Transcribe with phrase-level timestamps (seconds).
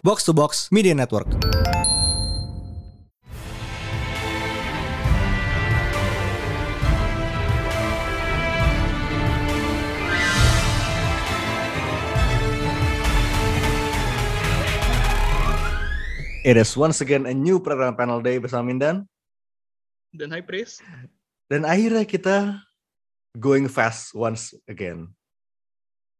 [0.00, 1.28] Box to Box Media Network.
[16.40, 19.04] It is once again a new program panel day bersama Mindan.
[20.16, 20.80] Dan High Priest.
[21.52, 22.56] Dan akhirnya kita
[23.36, 25.12] going fast once again.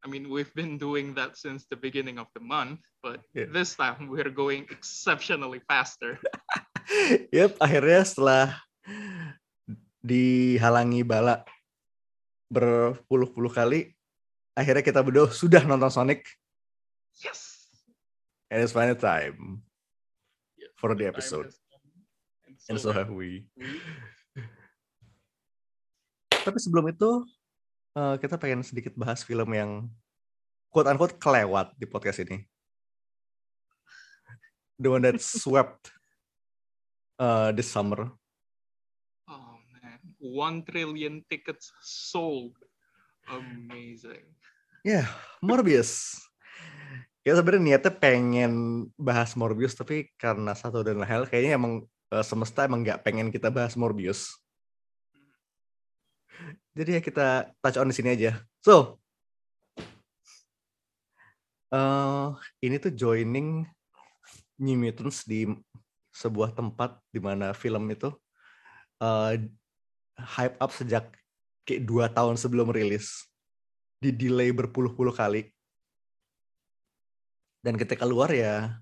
[0.01, 3.53] I mean, we've been doing that since the beginning of the month, but Yeah.
[3.53, 6.17] this time we're going exceptionally faster.
[7.37, 8.45] yep, akhirnya setelah
[10.01, 11.45] dihalangi bala
[12.49, 13.93] berpuluh-puluh kali,
[14.57, 16.25] akhirnya kita berdua sudah nonton Sonic
[17.21, 17.69] Yes.
[18.49, 19.61] and it's finally time
[20.57, 21.53] Yeah, for the episode.
[22.49, 23.45] And And so have we.
[23.53, 23.85] we-
[26.41, 27.29] Tapi sebelum itu
[27.97, 29.87] eh, kita pengen sedikit bahas film yang
[30.71, 32.47] quote unquote kelewat di podcast ini.
[34.81, 35.93] The one that swept
[37.21, 38.09] uh, this summer.
[39.29, 42.57] Oh man, one trillion tickets sold.
[43.29, 44.25] Amazing.
[44.81, 45.05] Ya,
[45.45, 46.17] Morbius.
[47.21, 48.53] Ya sebenarnya niatnya pengen
[48.97, 53.29] bahas Morbius tapi karena satu dan lain hal kayaknya emang eh, semesta emang nggak pengen
[53.29, 54.41] kita bahas Morbius.
[56.71, 57.27] Jadi ya kita
[57.61, 58.39] touch on di sini aja.
[58.63, 59.01] So,
[61.71, 62.29] eh
[62.65, 63.67] ini tuh joining
[64.61, 65.49] New Mutants di
[66.11, 68.11] sebuah tempat di mana film itu
[69.03, 69.49] eh
[70.21, 71.09] hype up sejak
[71.65, 73.25] kayak dua tahun sebelum rilis
[74.01, 75.49] di delay berpuluh-puluh kali.
[77.61, 78.81] Dan ketika keluar ya,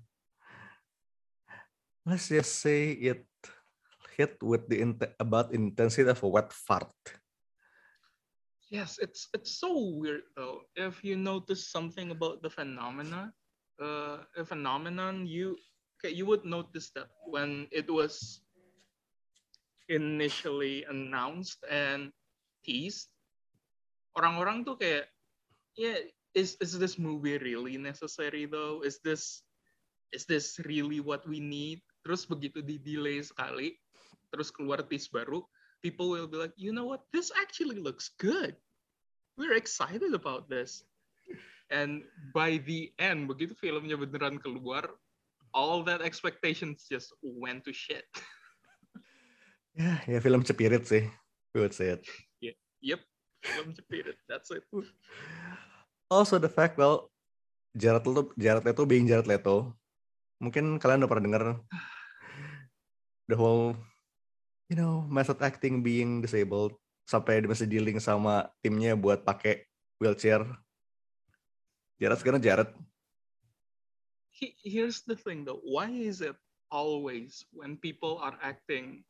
[2.07, 3.27] let's just say it
[4.15, 6.91] hit with the int- about intensity of a wet fart.
[8.69, 10.61] Yes, it's it's so weird though.
[10.77, 13.33] If you notice something about the phenomena,
[13.81, 15.57] uh, a phenomenon, you
[15.97, 18.45] okay, you would notice that when it was
[19.89, 22.13] initially announced and
[22.61, 23.09] teased,
[24.13, 25.09] orang-orang tuh kayak,
[25.73, 26.05] yeah,
[26.37, 28.85] is is this movie really necessary though?
[28.85, 29.41] Is this
[30.13, 31.81] is this really what we need?
[32.05, 33.81] Terus begitu di delay sekali,
[34.29, 35.41] terus keluar tease baru,
[35.81, 38.55] people will be like, you know what, this actually looks good.
[39.37, 40.83] We're excited about this.
[41.69, 42.03] And
[42.33, 44.89] by the end, begitu filmnya beneran keluar,
[45.53, 48.05] all that expectations just went to shit.
[49.79, 51.07] Ya, ya film cepirit sih,
[51.55, 52.03] we would say it.
[52.83, 52.99] Yep,
[53.43, 54.19] film cepirit.
[54.27, 54.63] That's it.
[56.09, 57.13] Also the fact, well,
[57.77, 59.77] Jared Leto, Jared Leto being Jared Leto,
[60.41, 61.43] mungkin kalian udah pernah denger
[63.29, 63.77] the whole,
[64.69, 66.77] you know, method acting being disabled
[67.09, 69.65] sampai dia masih dealing sama timnya buat pakai
[69.97, 70.45] wheelchair.
[71.97, 72.69] Jared sekarang Jared.
[74.29, 75.59] He, here's the thing though.
[75.65, 76.37] Why is it
[76.71, 79.03] always when people are acting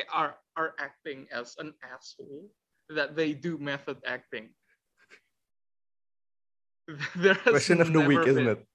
[0.00, 2.48] eh, are are acting as an asshole
[2.90, 4.50] that they do method acting?
[7.14, 8.66] There Question of the week, never isn't been- it?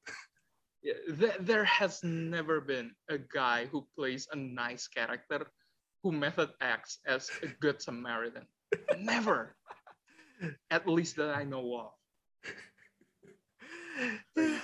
[0.85, 5.49] Yeah, there, there has never been a guy who plays a nice character
[6.07, 8.47] who method acts as a good Samaritan.
[8.95, 9.59] never.
[10.71, 11.91] At least that I know of.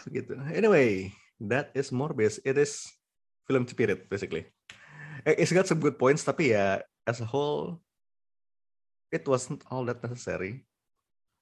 [0.07, 0.39] gitu.
[0.55, 1.11] Anyway,
[1.43, 2.39] that is Morbius.
[2.47, 2.87] It is
[3.43, 4.47] film cepirit basically.
[5.27, 7.83] Eh, It's got some good points tapi ya as a whole
[9.11, 10.63] it wasn't all that necessary.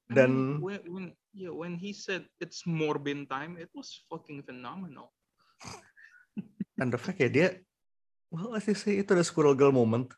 [0.09, 5.13] Mean, when, when yeah, when he said it's Morbin time, it was fucking phenomenal.
[6.81, 7.61] And the fact ya dia
[8.31, 10.09] well you say itu ada squirrel girl moment.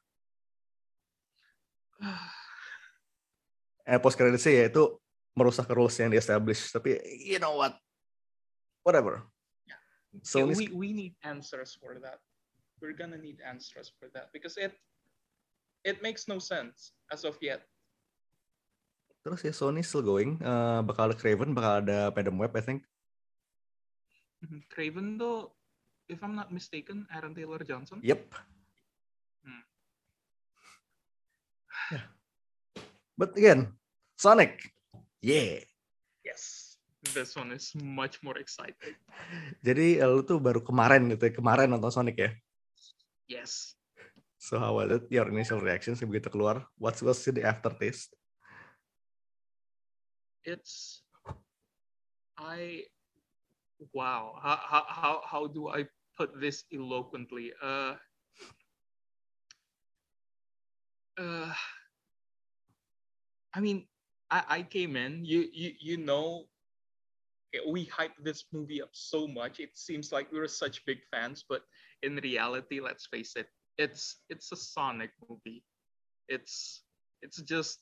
[3.83, 4.95] Eh post credit sih ya itu
[5.35, 7.75] merusak rules yang di establish tapi you know what
[8.85, 9.25] whatever.
[10.21, 12.21] So Yeah, we, we need answers for that.
[12.77, 14.77] We're gonna need answers for that because it
[15.81, 17.65] it makes no sense as of yet.
[19.23, 22.83] terus ya Sony still going Eh, bakal ada Craven bakal ada Madam Web I think
[24.43, 24.67] Mhm.
[24.67, 25.55] Craven though,
[26.09, 27.99] if I'm not mistaken, Aaron Taylor Johnson.
[28.03, 28.21] Yep.
[29.43, 29.63] Hmm.
[31.91, 32.05] Yeah.
[33.13, 33.77] But again,
[34.17, 34.73] Sonic.
[35.21, 35.61] Yeah.
[36.25, 36.75] Yes,
[37.13, 38.97] this one is much more exciting.
[39.67, 42.33] Jadi eh, lu tuh baru kemarin gitu ya, kemarin nonton Sonic ya.
[43.29, 43.77] Yes.
[44.41, 45.05] So how was it?
[45.13, 46.65] Your initial reactions begitu keluar?
[46.81, 48.17] What's was the aftertaste?
[50.45, 51.01] it's
[52.37, 52.83] I
[53.93, 55.85] wow how how how, do I
[56.17, 57.95] put this eloquently uh
[61.17, 61.53] uh
[63.53, 63.87] I mean
[64.31, 66.45] I, I came in you you you know
[67.67, 69.59] we hype this movie up so much.
[69.59, 71.61] It seems like we're such big fans, but
[72.01, 73.47] in reality, let's face it,
[73.77, 75.63] it's it's a Sonic movie.
[76.27, 76.83] It's
[77.21, 77.79] it's just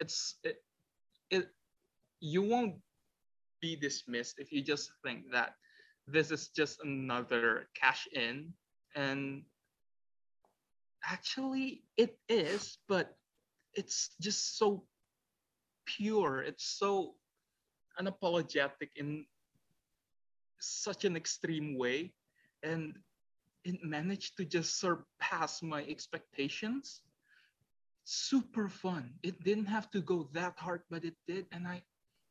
[0.00, 0.56] it's it,
[1.30, 1.48] it
[2.20, 2.74] you won't
[3.62, 5.54] be dismissed if you just think that
[6.06, 8.52] this is just another cash in.
[8.94, 9.42] And
[11.08, 13.16] actually it is but
[13.74, 14.84] it's just so
[15.86, 16.42] pure.
[16.42, 17.14] It's so
[17.98, 19.24] unapologetic in
[20.60, 22.12] such an extreme way.
[22.62, 22.98] And
[23.64, 27.00] it managed to just surpass my expectations.
[28.04, 29.14] Super fun.
[29.22, 31.46] It didn't have to go that hard but it did.
[31.52, 31.82] And i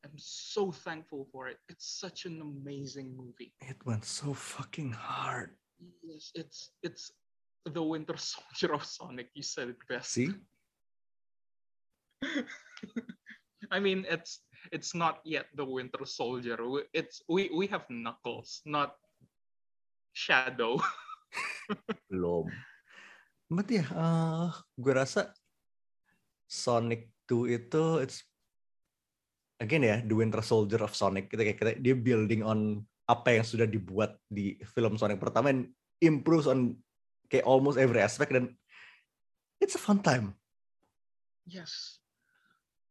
[0.06, 5.54] am so thankful for it it's such an amazing movie It went so fucking hard.
[6.02, 7.12] yes it's it's
[7.66, 10.34] the winter soldier of sonic you said it best See?
[13.72, 14.42] I mean, it's
[14.74, 16.58] it's not yet the Winter Soldier.
[16.60, 18.98] We- It's we we have Knuckles, not
[20.14, 20.82] Shadow.
[22.12, 22.52] Belum.
[23.48, 25.32] But ya, eh, gue rasa
[26.46, 28.28] Sonic 2 itu it's
[29.62, 31.30] again ya, the Winter Soldier of Sonic.
[31.30, 35.70] Kita kayak kita, dia building on apa yang sudah dibuat di film Sonic pertama and
[36.02, 36.74] improves on
[37.30, 38.58] kayak almost every aspect dan
[39.62, 40.34] it's a fun time.
[41.46, 42.02] Yes.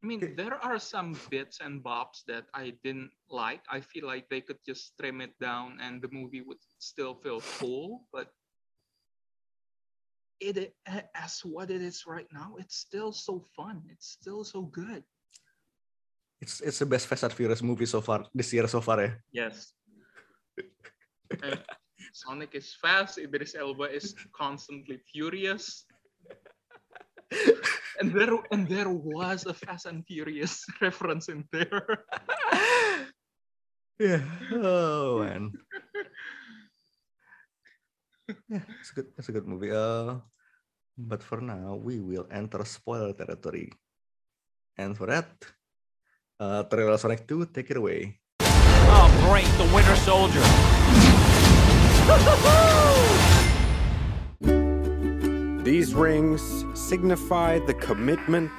[0.01, 0.33] I mean, Okay.
[0.33, 3.61] there are some bits and bobs that I didn't like.
[3.69, 7.37] I feel like they could just trim it down and the movie would still feel
[7.37, 8.33] full, but
[10.41, 10.73] it
[11.13, 13.85] as what it is right now, it's still so fun.
[13.93, 15.05] It's still so good.
[16.41, 19.11] It's it's the best Fast and Furious movie so far this year so far ya.
[19.33, 19.77] Yes.
[21.45, 21.61] And
[22.13, 23.19] Sonic is fast.
[23.19, 25.85] Idris Elba is constantly furious.
[28.01, 32.05] And there and there was a Fast and Furious reference in there.
[34.01, 34.25] Yeah.
[34.57, 35.53] Oh man.
[38.49, 39.09] Yeah, it's a good.
[39.21, 39.77] It's a good movie.
[39.77, 40.25] Uh,
[40.97, 43.69] but for now, we will enter spoiler territory,
[44.81, 45.29] and for that,
[46.41, 48.19] uh, trailer Sonic 2, take it away.
[48.41, 50.43] Oh, great, the Winter Soldier.
[55.65, 58.51] These rings signify the commitment.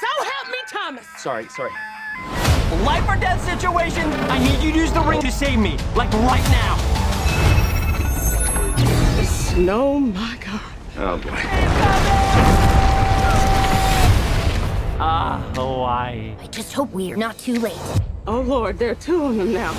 [0.00, 1.06] So help me, Thomas!
[1.16, 1.72] Sorry, sorry.
[2.84, 6.12] Life or death situation, I need you to use the ring to save me, like
[6.12, 6.76] right now.
[9.56, 10.60] No, my God.
[10.96, 11.99] Oh boy.
[15.02, 16.34] Ah, Hawaii.
[16.38, 17.80] I just hope we're not too late.
[18.26, 19.72] Oh, Lord, there are two of them now.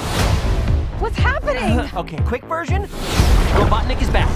[0.97, 1.87] What's happening?
[1.95, 2.87] Okay, quick version.
[3.53, 4.27] Robotnik is back.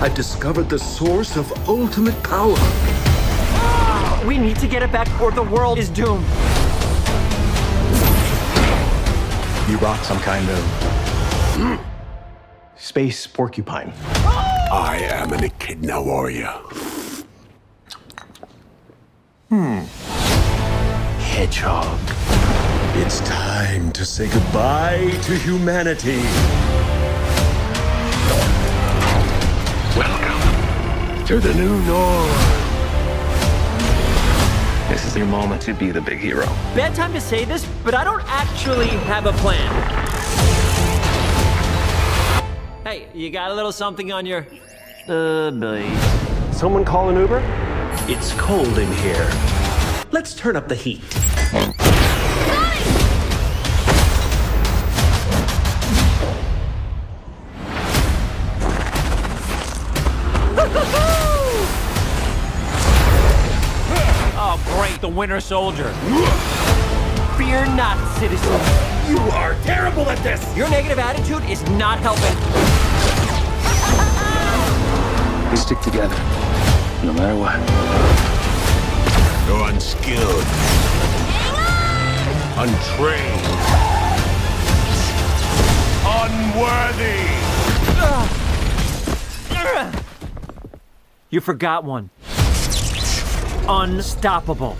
[0.00, 2.54] I've discovered the source of ultimate power.
[4.24, 6.24] We need to get it back or the world is doomed.
[9.68, 11.80] You brought some kind of
[12.76, 13.92] space porcupine.
[14.70, 16.54] I am an echidna warrior.
[21.20, 21.98] Hedgehog.
[22.96, 26.20] It's time to say goodbye to humanity.
[29.96, 32.28] Welcome to the new norm.
[34.90, 36.44] This is your moment to be the big hero.
[36.74, 39.72] Bad time to say this, but I don't actually have a plan.
[42.84, 44.46] Hey, you got a little something on your
[45.08, 45.88] uh belly.
[46.52, 47.67] Someone call an Uber?
[48.10, 49.30] It's cold in here.
[50.10, 51.02] Let's turn up the heat.
[64.40, 65.92] Oh, great, the Winter Soldier.
[67.36, 68.52] Fear not, citizen.
[69.10, 70.56] You are terrible at this.
[70.56, 72.34] Your negative attitude is not helping.
[75.50, 76.14] We stick together,
[77.04, 77.58] no matter what.
[79.46, 80.44] You're unskilled,
[82.58, 83.46] untrained,
[86.04, 87.38] unworthy.
[91.30, 92.10] You forgot one.
[93.68, 94.76] Unstoppable.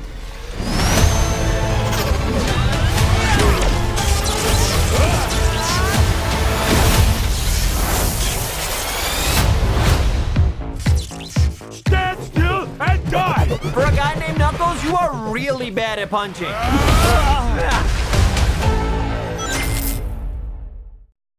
[15.39, 16.51] Really bad at punching.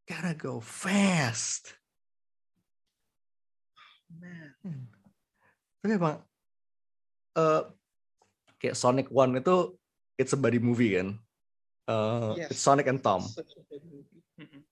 [0.08, 1.76] Gotta go fast.
[4.10, 4.88] Man.
[5.80, 6.20] Tapi emang,
[7.40, 7.62] eh
[8.60, 9.76] kayak Sonic One itu
[10.20, 11.20] it's a buddy movie kan.
[11.90, 12.52] Uh, Yes.
[12.56, 13.24] it's Sonic and Tom.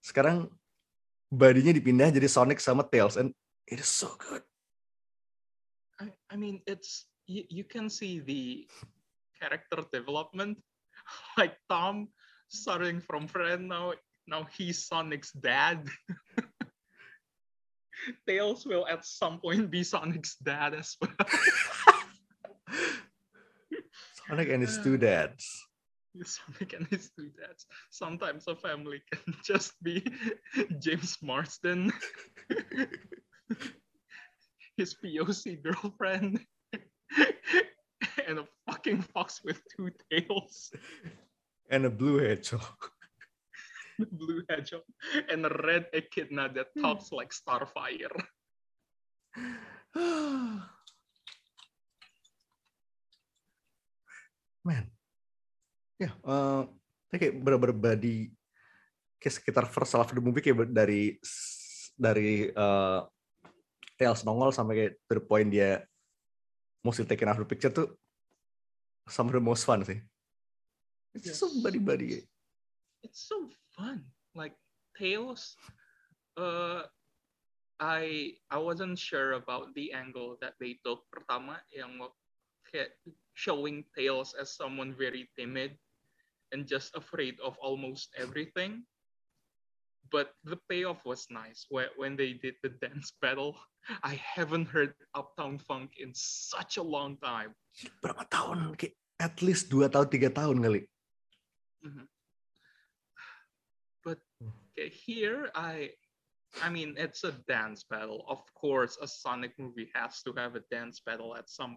[0.04, 0.52] Sekarang
[1.28, 3.32] badinya dipindah jadi Sonic sama Tails and
[3.68, 4.44] it is so good.
[5.98, 8.68] I, I mean, it's you, you can see the
[9.40, 10.58] character development.
[11.38, 12.10] Like Tom,
[12.50, 13.94] starting from friend now,
[14.28, 15.88] now he's Sonic's dad.
[18.28, 21.12] Tails will at some point be Sonic's dad as well.
[24.28, 25.66] Sonic and his two dads.
[26.24, 27.66] Sonic and his two dads.
[27.92, 30.04] Sometimes a family can just be
[30.80, 31.94] James Marsden,
[34.76, 36.42] his POC girlfriend,
[38.28, 40.72] and a fucking fox with two tails,
[41.70, 42.92] And a blue hedgehog.
[44.00, 44.84] the blue hedgehog,
[45.30, 48.14] and a red echidna that talks like Starfire.
[54.68, 54.92] Man.
[55.98, 56.62] Ya, eh
[57.08, 58.30] ini kayak bener-bener body
[59.18, 61.18] kayak sekitar first half the movie kayak dari
[61.98, 63.00] dari eh
[63.98, 65.82] Tails nongol sampai kayak to the point dia
[66.84, 67.90] mostly taken the picture tuh
[69.08, 70.02] some of the most fun sih.
[71.16, 71.64] It's just so Yes.
[71.64, 72.28] buddy-buddy.
[73.04, 74.04] It's so fun.
[74.36, 74.54] Like
[74.98, 75.56] Tails,
[76.38, 76.86] uh,
[77.80, 81.06] I I wasn't sure about the angle that they took.
[81.10, 82.02] Pertama, yang
[83.34, 85.78] showing Tails as someone very timid
[86.52, 88.84] and just afraid of almost everything.
[90.12, 93.56] But the payoff was nice when, when they did the dance battle.
[94.04, 97.56] I haven't heard Uptown Funk in such a long time.
[98.04, 98.76] Berapa tahun?
[99.18, 100.82] At least dua tahun, tiga tahun kali.
[101.86, 102.06] Mm-hmm.
[104.04, 104.56] But hmm.
[104.72, 105.92] okay, here I
[106.64, 108.24] I mean it's a dance battle.
[108.32, 111.76] Of course, a Sonic movie has to have a dance battle at some.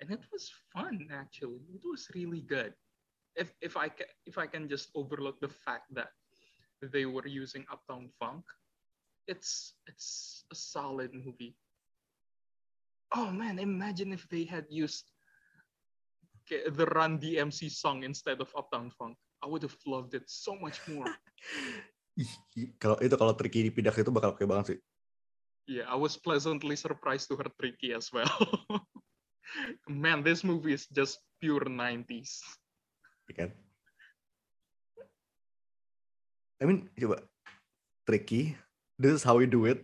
[0.00, 1.60] And it was fun actually.
[1.76, 2.72] It was really good.
[3.36, 6.08] If if I can if I can just overlook the fact that
[6.80, 8.44] they were using Uptown Funk,
[9.28, 11.56] it's it's a solid movie.
[13.12, 15.10] Oh man, imagine if they had used
[16.50, 19.14] the Run DMC song instead of Uptown Funk.
[19.40, 21.08] I would have loved it so much more.
[22.82, 24.78] Kalau itu kalau Tricky dipindah ke itu bakal oke banget sih.
[25.70, 28.26] yeah, I was pleasantly surprised to hear Tricky as well.
[29.88, 32.42] Man, this movie is just pure 90s.
[33.30, 33.50] ya kan?
[36.60, 37.24] I mean, coba
[38.04, 38.56] tricky.
[39.00, 39.80] This is how we do it.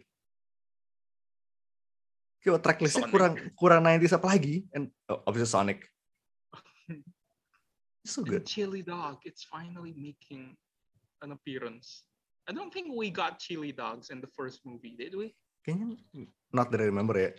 [2.45, 3.13] Coba track listnya Sonic.
[3.17, 4.69] kurang kurang 90s apa lagi?
[4.77, 5.89] And oh, obviously Sonic.
[8.05, 8.45] It's so And good.
[8.47, 10.55] Chili Dog, it's finally making
[11.25, 12.05] an appearance.
[12.47, 15.35] I don't think we got Chili Dogs in the first movie, did we?
[15.67, 15.99] Kayaknya
[16.55, 17.35] not that I remember ya.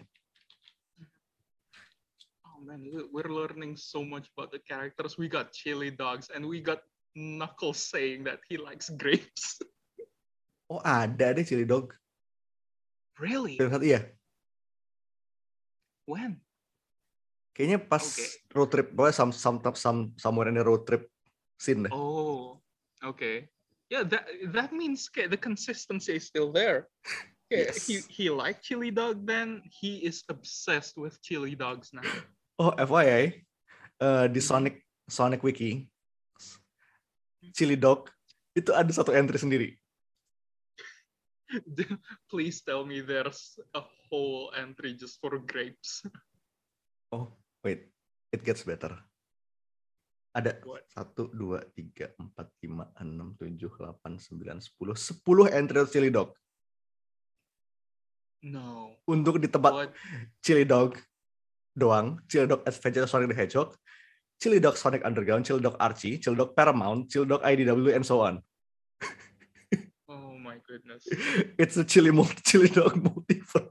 [2.44, 5.16] Oh man, we- we're learning so much about the characters.
[5.16, 6.84] We got Chili Dogs and we got
[7.16, 9.60] Knuckles saying that he likes grapes.
[10.68, 11.96] Oh ada deh Chili Dog.
[13.24, 13.56] really?
[13.58, 14.04] Film satu iya.
[16.04, 16.40] When?
[17.56, 18.28] Kayaknya pas Oke.
[18.54, 21.10] road trip, pokoknya some, some, some, somewhere in the road trip
[21.58, 21.92] scene deh.
[21.96, 22.62] Oh,
[23.00, 23.50] okay.
[23.88, 26.88] Yeah, that that means okay, the consistency is still there.
[27.48, 28.12] Okay, he Yes.
[28.12, 29.64] he liked chili dog then.
[29.72, 32.04] He is obsessed with chili dogs now.
[32.60, 33.40] Oh FYI,
[34.04, 35.88] eh, di Sonic Sonic Wiki,
[37.54, 38.10] Chili Dog
[38.58, 39.70] itu ada satu entry sendiri.
[42.32, 46.04] Please tell me there's a whole entry just for grapes.
[47.14, 47.32] Oh,
[47.64, 47.88] wait.
[48.36, 48.92] It gets better.
[50.36, 50.86] Ada What?
[50.92, 56.36] satu, dua, tiga, empat, lima, enam, tujuh, delapan, sembilan, sepuluh, sepuluh entry Chili Dog.
[58.46, 58.94] No.
[59.10, 59.92] Untuk di tempat What?
[60.44, 61.00] Chili Dog
[61.74, 63.74] doang, Chili Dog Adventure Sonic the Hedgehog,
[64.42, 68.22] Chili Dog Sonic Underground, Chili Dog Archie, Chili Dog Paramount, Chili Dog IDW, and so
[68.22, 68.42] on.
[70.10, 71.08] Oh my goodness.
[71.60, 73.70] It's a Chili multi Chili Dog multiverse.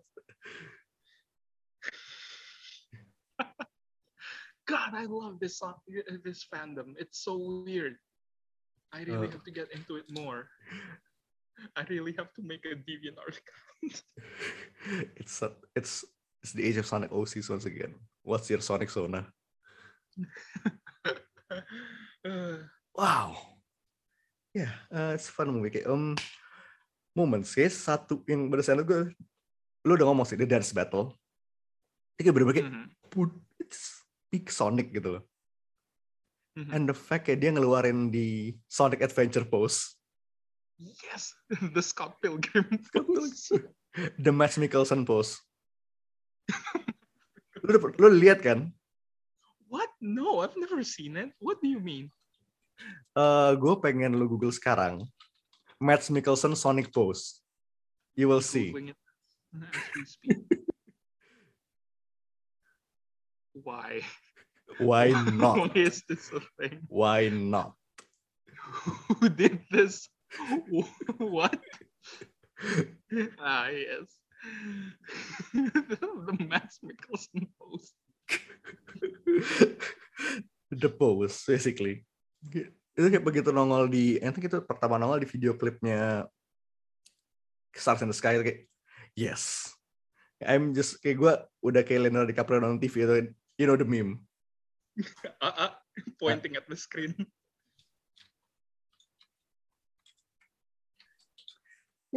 [4.67, 5.75] God, I love this song,
[6.25, 6.95] this fandom.
[6.99, 7.97] It's so weird.
[8.93, 9.31] I really Uh.
[9.31, 10.49] have to get into it more.
[11.77, 14.03] I really have to make a DeviantArt account.
[15.17, 16.05] It's a, it's
[16.43, 17.95] it's the age of Sonic OCs once again.
[18.23, 19.27] What's your Sonic Sona?
[22.27, 22.65] Uh,
[22.97, 23.37] Wow.
[24.57, 25.69] Ya, yeah, it's fun movie.
[25.69, 26.17] Kayak, um,
[27.13, 29.13] moments, kayak satu yang berkesan gue,
[29.85, 31.13] lu udah ngomong sih, the dance battle.
[32.17, 34.01] Ini kayak bener-bener kayak, mhm, put- it's
[34.33, 35.25] peak Sonic gitu loh.
[36.57, 36.73] mhm.
[36.73, 39.93] And the fact kayak dia ngeluarin di Sonic Adventure pose.
[40.81, 41.37] Yes,
[41.77, 42.65] the Scott Pilgrim.
[42.97, 43.61] pose.
[44.17, 45.37] The Max Mikkelsen pose.
[47.69, 48.73] lu, lu lihat kan?
[49.69, 49.91] What?
[50.01, 51.31] No, I've never seen it.
[51.39, 52.11] What do you mean?
[53.17, 55.03] Eh, gue pengen lu Google sekarang.
[55.81, 57.41] Matt Mikkelsen Sonic Pose.
[58.17, 58.73] You will see.
[58.73, 58.99] Googling it
[59.57, 60.39] as we speak.
[63.65, 64.05] Why?
[64.79, 65.77] Why Why not?
[65.77, 66.85] is this a thing?
[66.89, 67.73] Why not?
[69.21, 70.09] Who did this?
[71.17, 71.57] What?
[73.41, 74.09] ah, yes.
[75.53, 77.97] the, the Max Mikkelsen post.
[80.83, 82.03] The pose, basically.
[82.97, 86.27] Itu kayak begitu nongol di, nanti itu pertama nongol di video klipnya
[87.77, 88.67] Stars in the Sky, kayak,
[89.13, 89.69] yes.
[90.41, 93.15] I'm just, kayak gue udah kayak Leonardo DiCaprio nonton TV itu,
[93.61, 94.25] you know the meme.
[95.41, 95.73] Uh, uh,
[96.17, 97.13] pointing at the screen.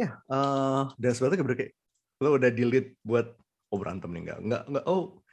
[0.00, 1.76] Ya, eh dan sebetulnya kayak,
[2.24, 3.36] lo udah delete buat
[3.72, 5.24] oh berantem nih enggak enggak enggak oh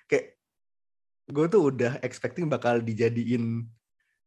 [1.28, 3.68] gue tuh udah expecting bakal dijadiin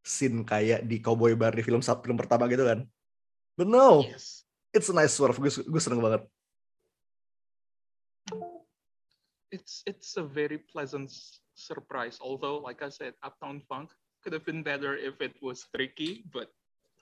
[0.05, 2.85] scene kayak di Cowboy Bar di film film pertama gitu kan.
[3.57, 4.45] But no, Yes.
[4.73, 5.37] it's a nice swerve.
[5.37, 6.25] Gue gue seneng banget.
[9.51, 11.11] It's it's a very pleasant
[11.57, 12.15] surprise.
[12.23, 13.91] Although, like I said, Uptown Funk
[14.23, 16.47] could have been better if it was tricky, but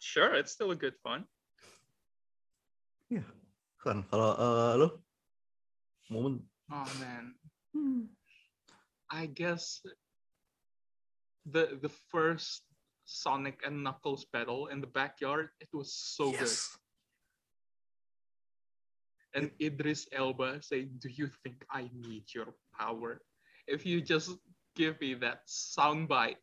[0.01, 1.29] sure, it's still a good fun.
[3.09, 3.25] Iya,
[3.81, 4.87] kan kalau eh, lo
[6.09, 7.33] momen Oh man.
[9.11, 9.81] I guess
[11.45, 12.63] the the first
[13.05, 16.41] Sonic and Knuckles battle in the backyard, it was so good.
[16.41, 16.77] yes.
[19.33, 23.21] And Idris Elba saying, "Do you think I need your power?
[23.67, 24.37] If you just
[24.75, 26.41] give me that soundbite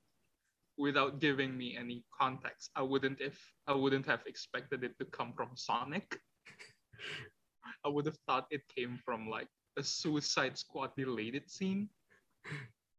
[0.78, 5.32] without giving me any context, I wouldn't if I wouldn't have expected it to come
[5.34, 6.18] from Sonic.
[7.84, 11.88] I would have thought it came from like a Suicide Squad related scene.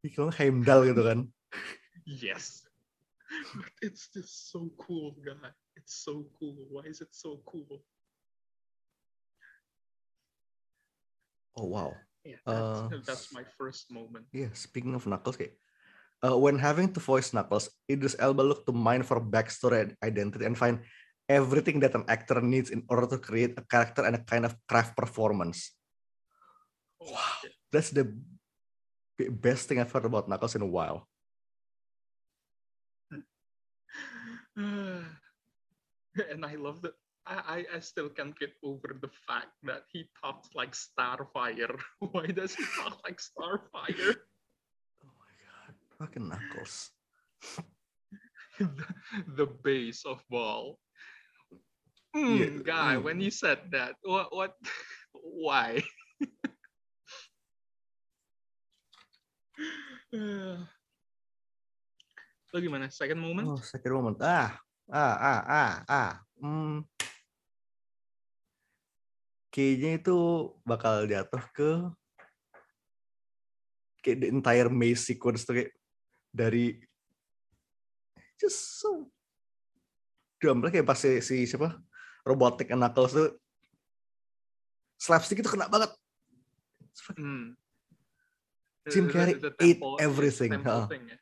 [0.03, 1.19] Nggak Heimdall gitu kan.
[2.07, 2.63] Yes.
[3.59, 5.51] But it's just so cool, guy.
[5.75, 6.55] It's so cool.
[6.71, 7.83] Why is it so cool?
[11.57, 11.91] Oh wow.
[12.23, 14.27] Yeah, that's, Uh, that's my first moment.
[14.31, 15.59] Yeah, speaking of Knuckles, kayak,
[16.23, 20.45] uh, when having to voice Knuckles, Idris Elba look to mine for backstory and identity
[20.45, 20.83] and find
[21.27, 24.55] everything that an actor needs in order to create a character and a kind of
[24.67, 25.75] craft performance.
[26.99, 27.43] Wow.
[27.71, 28.11] That's the
[29.25, 31.07] best thing I've heard about Knuckles in a while.
[34.57, 36.93] and I love that.
[37.25, 41.77] I, I, I still can't get over the fact that he talks like Starfire.
[41.99, 44.15] Why does he talk like Starfire?
[45.03, 46.91] Oh my god, fucking Knuckles.
[48.59, 48.85] the,
[49.35, 50.79] the base of ball.
[52.15, 53.03] Mm, Yeah, guy, mm.
[53.03, 54.55] when you said that, what what
[55.13, 55.83] why?
[62.53, 62.87] Lo gimana?
[62.89, 63.47] Second moment?
[63.47, 64.17] Oh, second moment.
[64.23, 66.11] Ah, ah, ah, ah, ah.
[66.39, 66.85] Hmm.
[69.51, 70.17] Kayaknya itu
[70.61, 71.71] bakal jatuh ke
[74.05, 75.71] kayak the entire maze sequence tuh kayak
[76.31, 76.79] dari
[78.37, 79.09] just so
[80.39, 81.81] lah kayak pas si, si siapa
[82.21, 83.33] robotic and knuckles tuh
[85.01, 85.91] slapstick itu kena banget
[87.13, 87.53] Hmm.
[88.91, 91.17] Jim Carrey ate temple- everything, ya.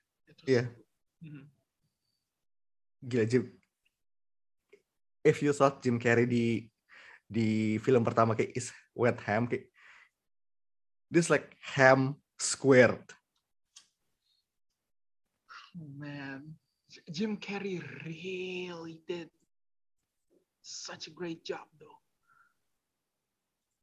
[0.46, 0.64] Iya.
[1.26, 1.44] Mhm.
[3.06, 3.44] gila Jim
[5.26, 6.70] if you thought Jim Carrey di
[7.26, 9.66] di film pertama kayak is wet ham kayak
[11.10, 13.02] this like ham squared
[15.76, 16.56] Oh, man,
[17.12, 19.28] Jim Carrey really did
[20.64, 22.00] such a great job, though.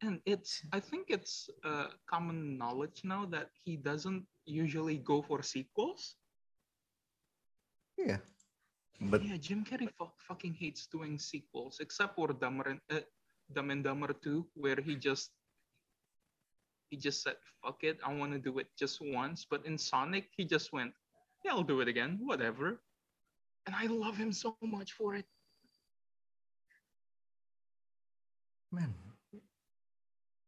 [0.03, 5.43] And it's, I think it's uh, common knowledge now that he doesn't usually go for
[5.43, 6.17] sequels.
[7.99, 8.19] yeah
[9.01, 13.01] but yeah, Jim Carrey fu- fucking hates doing sequels, except for Dumber and uh,
[13.53, 15.31] Dumb and Dumber 2, where he just
[16.91, 20.29] he just said, "Fuck it, I want to do it just once." But in Sonic,
[20.37, 20.93] he just went,
[21.45, 22.81] "Yeah, I'll do it again, whatever."
[23.67, 25.27] And I love him so much for it.
[28.73, 29.12] man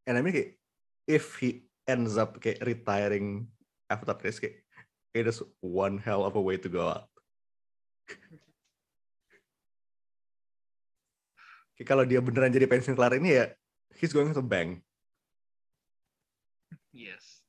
[0.04, 0.50] and I mean kayak
[1.08, 3.48] if he ends up kayak retiring
[3.88, 4.64] after this kayak
[5.12, 7.08] it is one hell of a way to go out.
[11.74, 13.44] Kayak kalau dia beneran jadi pensiun kelar ini ya
[13.98, 14.78] he's going to bang.
[16.94, 17.42] Yes,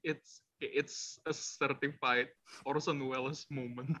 [0.00, 2.32] it's it's a certified
[2.64, 4.00] Orson Welles moment.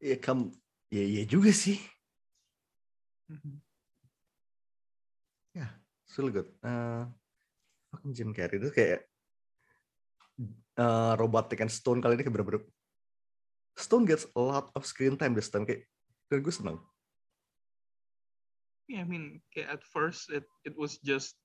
[0.00, 0.52] ya kamu
[0.88, 1.76] ya iya juga sih
[6.10, 7.06] so good uh,
[7.94, 9.06] fucking Jim Carrey itu kayak
[10.74, 12.62] uh, robotic and Stone kali ini kayak bener-bener
[13.78, 15.86] Stone gets a lot of screen time this time kayak
[16.30, 16.78] dan gue seneng.
[18.86, 21.38] Yeah, I mean, kayak at first it it was just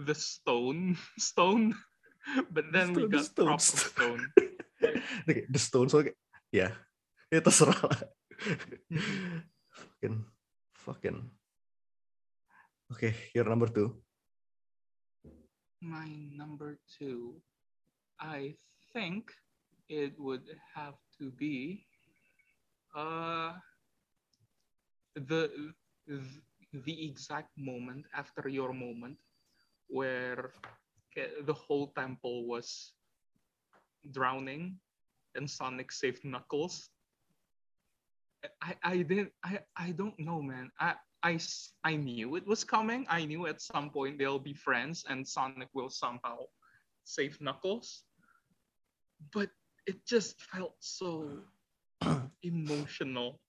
[0.00, 1.76] the stone, stone,
[2.52, 3.88] but then we Stone, the got stone, proper stone.
[3.92, 4.22] stone.
[5.28, 6.16] Ini kayak The Stone so kayak
[6.54, 6.68] ya
[7.34, 8.00] ya terserah lah.
[9.74, 10.24] fucking
[10.76, 11.18] fucking.
[12.90, 14.00] Oke, your number two.
[15.80, 17.36] My number two,
[18.18, 18.56] I
[18.92, 19.30] think
[19.88, 21.84] it would have to be
[22.96, 23.52] uh
[25.14, 25.72] the
[26.72, 29.16] the exact moment after your moment
[29.88, 30.52] where
[31.44, 32.92] the whole temple was
[34.12, 34.78] drowning
[35.34, 36.90] and Sonic saved Knuckles.
[38.62, 40.70] I, I didn't I, I don't know man.
[40.80, 41.38] I, I
[41.82, 43.06] I knew it was coming.
[43.10, 46.46] I knew at some point they'll be friends and Sonic will somehow
[47.02, 48.06] save Knuckles.
[49.34, 49.50] But
[49.86, 51.42] it just felt so
[52.42, 53.40] emotional.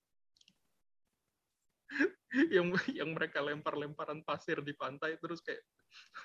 [2.54, 5.62] yang yang mereka lempar-lemparan pasir di pantai terus kayak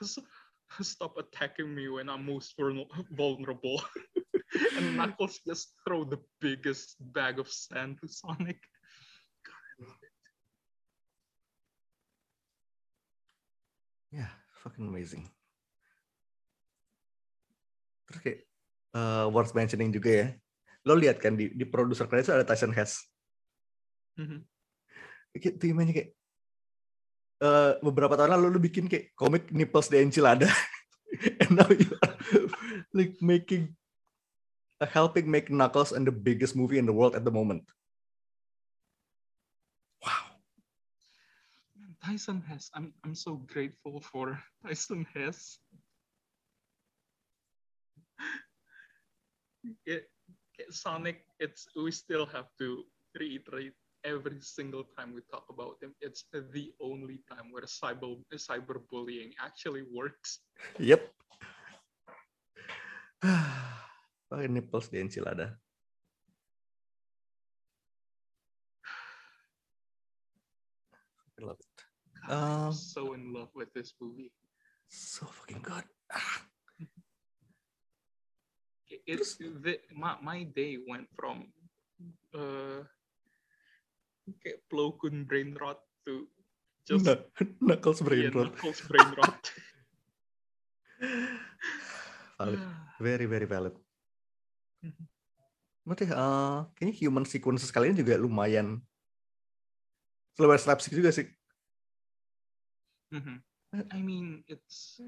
[0.80, 3.84] stop attacking me when I'm most vulner- vulnerable.
[4.76, 8.60] and Knuckles just throw the biggest bag of sand to Sonic.
[14.14, 14.30] Ya,
[14.62, 15.26] fucking amazing.
[18.06, 18.40] Terus kayak
[18.94, 20.26] uh, worth mentioning juga ya.
[20.86, 23.02] Lo lihat kan di, di produser credits ada Tyson Hess.
[24.14, 24.46] Mhm.
[25.34, 26.10] Kayak tuh kayak
[27.42, 30.46] eh, beberapa tahun lalu lo bikin kayak komik Nipples the Enchilada.
[31.42, 32.14] And now you are
[32.94, 33.74] like making
[34.78, 37.66] uh, helping make Knuckles and the biggest movie in the world at the moment.
[42.04, 42.68] Tyson Hess.
[42.76, 45.56] I'm I'm so grateful for Tyson Hess.
[49.88, 50.12] It,
[50.68, 52.84] Sonic, it's we still have to
[53.16, 53.72] reiterate
[54.04, 55.96] every single time we talk about him.
[56.04, 60.44] It's the only time where cyber cyberbullying actually works.
[60.76, 61.08] Yep.
[64.28, 65.56] Pakai nipples di enchilada.
[71.40, 71.73] I love it.
[72.28, 74.32] Um, so in love with this movie.
[74.88, 75.84] So fucking good.
[78.88, 81.52] It- It's the, my, my day went from
[82.32, 82.86] uh
[84.40, 86.24] kayak Plo Koon brain rot to
[86.88, 87.28] just Knuck-
[87.60, 88.54] Knuckles brain yeah, rot.
[88.56, 89.40] Knuckles brain rot.
[92.38, 92.60] Valid.
[93.02, 93.74] Very very valid.
[95.84, 98.80] Berarti eh, kayaknya human sequences kalian juga lumayan
[100.40, 101.28] lumayan slapstick juga sih.
[103.14, 103.38] Mhm.
[103.94, 104.98] I mean, it's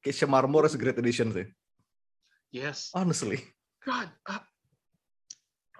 [0.00, 1.46] Kayak Shamarmore is a great addition sih.
[2.52, 2.88] yes.
[2.96, 3.44] Honestly.
[3.84, 4.42] God, uh,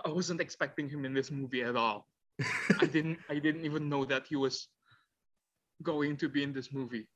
[0.05, 2.07] I wasn't expecting him in this movie at all.
[2.83, 3.19] I didn't.
[3.33, 4.69] I didn't even know that he was
[5.83, 7.09] going to be in this movie.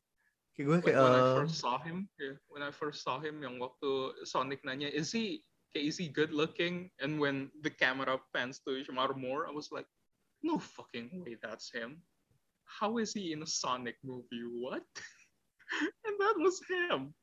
[0.56, 3.16] Kayak gue Like, kayak when I eh, first saw him, yeah, when I first saw
[3.20, 6.90] him, yang waktu Sonic nanya, is he, okay, is he good looking?
[6.98, 9.86] And when the camera pans to Shamar Moore, I was like,
[10.42, 12.02] no fucking way, that's him.
[12.70, 14.46] How is he in a Sonic movie?
[14.46, 14.86] What?
[16.06, 17.14] and that was him.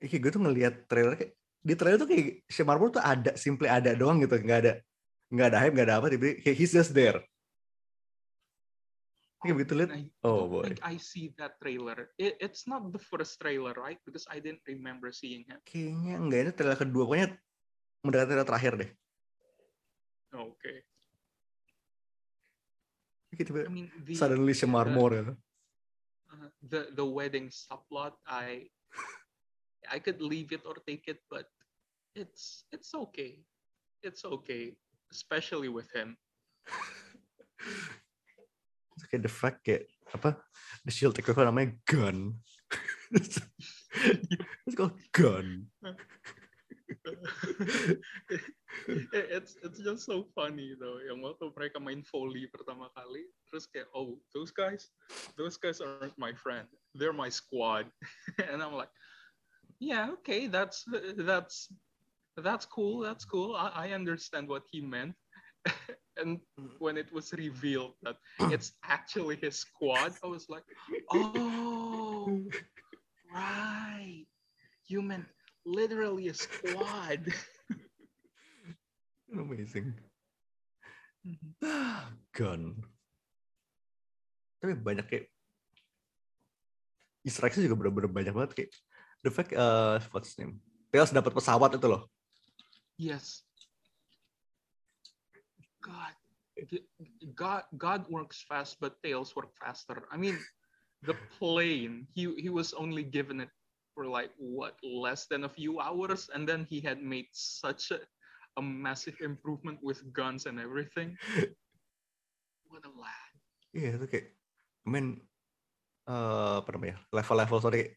[0.00, 3.92] kayak gue tuh ngelihat trailer kayak di trailer tuh kayak Shamarmore tuh ada, simply ada
[3.92, 4.72] doang gitu, nggak ada
[5.28, 7.20] nggak ada hype, nggak ada apa, tiba kayak he's just there.
[9.40, 9.90] Kayak begitu lihat,
[10.24, 10.68] oh boy.
[10.84, 12.12] I see that trailer.
[12.20, 13.96] It, it's not the first trailer, right?
[14.04, 15.60] Because I didn't remember seeing him.
[15.64, 17.28] Kayaknya enggak ini trailer kedua, pokoknya
[18.04, 18.90] mendekati trailer terakhir deh.
[20.30, 20.76] Okay.
[23.30, 25.34] Kayak tiba I mean, the suddenly Shamarmore gitu.
[26.34, 28.66] uh, the the wedding subplot, I
[29.90, 31.46] I could leave it or take it, but
[32.14, 33.42] it's it's okay.
[34.02, 34.74] It's okay,
[35.12, 36.18] especially with him.
[39.10, 40.38] Kayak the fact kayak apa
[40.86, 42.38] the shield takeover namanya gun.
[44.70, 45.66] It's called gun.
[47.04, 48.00] It-
[49.16, 51.00] eh, it's it's just so funny though.
[51.00, 54.92] Yang waktu mereka main volley pertama kali, terus kayak oh those guys,
[55.40, 56.68] those guys aren't my friend.
[56.92, 57.88] They're my squad,
[58.50, 58.92] and I'm like,
[59.80, 60.84] yeah, okay, that's
[61.16, 61.72] that's
[62.36, 63.00] that's cool.
[63.00, 63.56] That's cool.
[63.56, 65.16] I, I understand what he meant.
[66.20, 66.40] and
[66.78, 68.16] when it was revealed that
[68.52, 70.64] it's actually his squad, I was like,
[71.12, 72.44] oh,
[73.32, 74.24] right.
[74.88, 75.28] You meant
[75.64, 77.28] literally a squad.
[79.32, 79.94] Amazing.
[82.36, 82.62] gun.
[84.60, 85.26] Tapi banyak kayak
[87.20, 88.70] Easter eggs juga bener-bener banyak banget kayak
[89.20, 90.56] the fact uh, what's name
[90.90, 92.10] Tails dapat pesawat itu loh.
[92.98, 93.46] Yes.
[95.80, 96.12] God,
[97.32, 100.04] God, God works fast, but Tails work faster.
[100.10, 100.36] I mean,
[101.06, 102.10] the plane.
[102.12, 103.48] He he was only given it
[104.00, 108.00] for like what less than a few hours, and then he had made such a,
[108.56, 111.20] a massive improvement with guns and everything.
[112.72, 113.32] What a lad.
[113.76, 114.26] Iya itu kayak,
[114.86, 115.20] I mean,
[116.08, 116.96] eh, apa namanya?
[117.12, 117.92] Level-level sorry,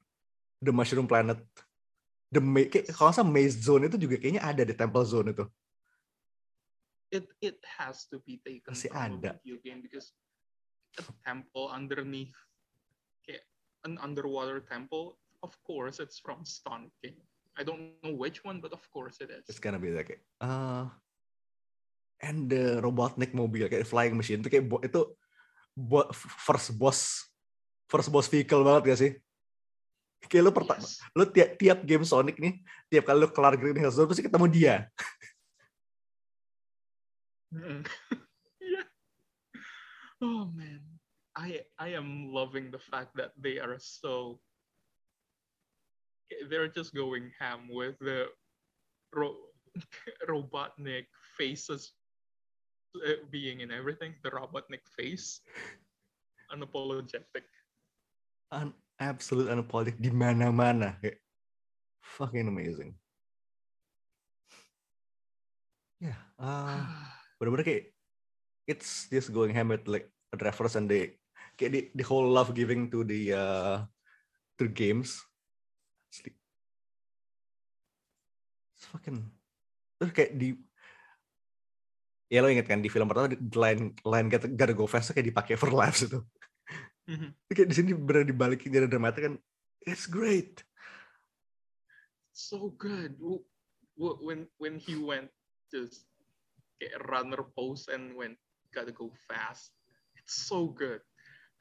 [0.60, 1.40] The Mushroom Planet,
[2.28, 5.46] The Ma- kayak, kalau nggak Maze Zone itu juga kayaknya ada di Temple Zone itu.
[7.16, 9.32] It it has to be taken Masih from ada.
[9.32, 10.12] a video game because
[11.00, 12.34] a temple underneath,
[13.24, 13.46] kayak
[13.88, 15.22] an underwater temple.
[15.44, 17.20] Of course, it's from Sonic game.
[17.54, 19.44] I don't know which one, but of course it is.
[19.46, 20.88] It's gonna be like kayak, uh,
[22.24, 25.02] and the Robotnik mobil kayak flying machine itu kayak itu
[25.76, 27.28] bo- first boss
[27.92, 29.12] first boss vehicle banget gak sih?
[30.32, 31.04] Kayak lu pertama, Yes.
[31.14, 34.48] lu tiap tiap game Sonic nih, tiap kali lu kelar Green Hill Zone pasti ketemu
[34.48, 34.76] dia.
[37.54, 37.84] Mm.
[38.74, 38.88] yeah.
[40.24, 40.82] Oh man,
[41.36, 44.40] I I am loving the fact that they are so.
[46.50, 48.32] They're just going ham with the
[49.14, 49.50] ro-
[50.30, 51.08] Robotnik
[51.38, 51.94] faces
[52.96, 54.16] uh, being in everything.
[54.24, 55.42] The Robotnik face,
[56.54, 57.48] unapologetic.
[58.54, 61.02] An absolute unapologetic di mana-mana
[62.04, 62.94] fucking amazing.
[65.98, 66.20] Yeah.
[66.44, 66.84] uh,
[67.40, 67.84] bener-bener kayak
[68.68, 71.16] it's just going ham with like drivers and the
[71.56, 73.76] kayak the, the whole love giving to the uh,
[74.60, 75.24] to games.
[76.14, 76.30] Asli.
[78.78, 79.34] It's fucking
[79.98, 80.54] terus kayak di
[82.30, 85.58] ya lo inget kan di film pertama line line gotta, gotta go fast kayak dipakai
[85.58, 86.22] for laughs itu.
[87.10, 87.34] Mhm.
[87.50, 89.36] Kayak di sini bener dibalikin jadi dramatik kan
[89.90, 90.62] it's great.
[92.34, 93.18] so good.
[93.98, 95.30] When when he went
[95.70, 96.10] just
[96.82, 98.38] get runner pose and went
[98.74, 99.74] gotta go fast.
[100.18, 101.02] It's so good.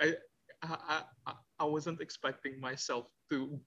[0.00, 0.16] I
[0.64, 3.60] I I, I wasn't expecting myself to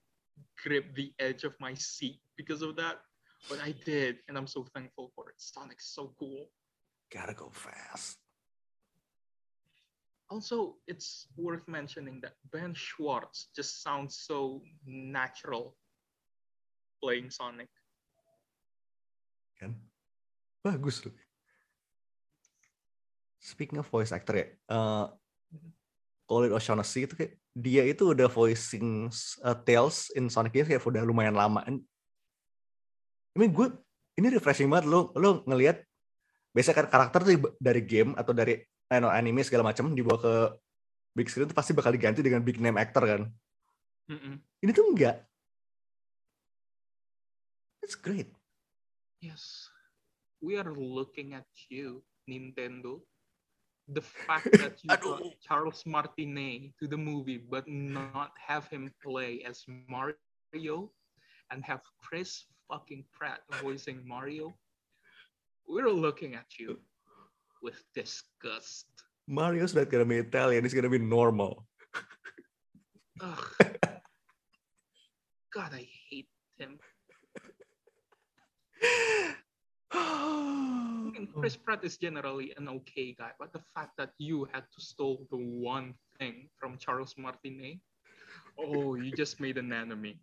[0.62, 3.02] grip the edge of my seat because of that,
[3.50, 5.36] but I did, and I'm so thankful for it.
[5.38, 6.50] Sonic's so cool.
[7.12, 8.18] Gotta go fast.
[10.30, 15.78] Also, it's worth mentioning that Ben Schwartz just sounds so natural
[17.02, 17.70] playing Sonic.
[19.56, 19.72] kan
[20.60, 21.16] bagus loh
[23.40, 25.06] speaking of voice actor ya uh,
[26.26, 29.08] Colin O'Shaughnessy itu kayak dia itu udah voicing
[29.46, 31.62] uh, Tails in Sonic Games kayak udah lumayan lama.
[31.64, 33.72] I mean gue
[34.18, 34.90] ini refreshing banget.
[34.90, 35.86] Lo lo ngelihat
[36.52, 40.34] biasanya kan karakter tuh dari game atau dari I know, anime segala macam dibawa ke
[41.18, 43.22] big screen itu pasti bakal diganti dengan big name actor kan?
[44.06, 44.38] Mm-mm.
[44.62, 45.26] ini tuh enggak.
[47.82, 48.30] It's great.
[49.18, 49.74] Yes,
[50.38, 53.02] we are looking at you, Nintendo.
[53.90, 59.44] The fact that you brought Charles Martinet to the movie, but not have him play
[59.46, 60.90] as Mario,
[61.52, 64.56] and have Chris fucking Pratt voicing Mario,
[65.68, 66.80] we're looking at you
[67.62, 68.88] with disgust.
[69.28, 71.66] Mario's not gonna be Italian he's gonna be normal
[73.22, 73.46] Ugh.
[75.54, 76.80] God, I hate him.
[81.16, 84.82] I Chris Pratt is generally an okay guy, but the fact that you had to
[84.82, 87.80] stole the one thing from Charles Martinet,
[88.60, 90.20] oh, you just made an enemy.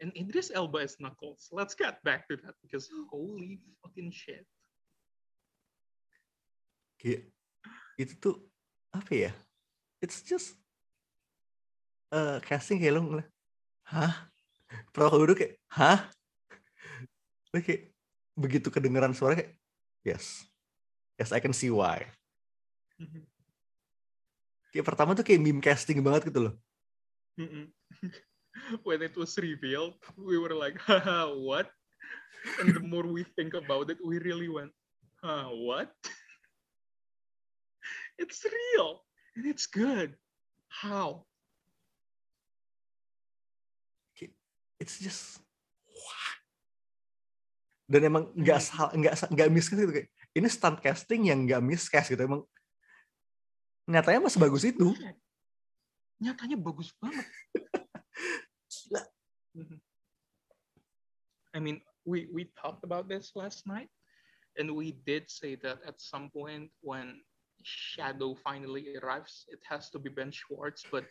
[0.00, 1.48] And Idris Elba is Knuckles.
[1.52, 4.46] Let's get back to that because holy fucking shit.
[7.02, 7.26] kayak
[7.98, 8.38] itu tuh
[8.94, 9.32] apa ya
[9.98, 10.54] it's just
[12.14, 13.30] uh, casting lo ngeliat
[13.90, 14.30] hah
[14.94, 16.00] pertama duduk kayak hah
[17.52, 17.92] Lo kayak
[18.32, 19.52] begitu kedengeran suara kayak
[20.02, 20.48] yes
[21.20, 22.08] yes I can see why
[24.72, 26.54] kayak pertama tuh kayak meme casting banget gitu loh
[28.84, 31.70] when it was revealed, we were like, haha, what?
[32.60, 34.72] And the more we think about it, we really went,
[35.22, 35.92] huh, what?
[38.18, 39.02] it's real
[39.36, 40.16] and it's good.
[40.68, 41.24] How?
[44.82, 45.38] It's just
[45.86, 46.30] wah.
[47.86, 48.98] dan emang nggak Hmm.
[48.98, 52.42] nggak nggak miscast gitu kayak ini stunt casting yang nggak miscast gitu emang
[53.86, 54.90] nyatanya masih bagus itu
[56.22, 57.26] Nyatanya bagus banget.
[58.70, 59.02] Gila.
[61.50, 63.90] I mean, we we talked about this last night,
[64.54, 67.18] and we did say that at some point when
[67.66, 70.86] Shadow finally arrives, it has to be Ben Schwartz.
[70.86, 71.10] But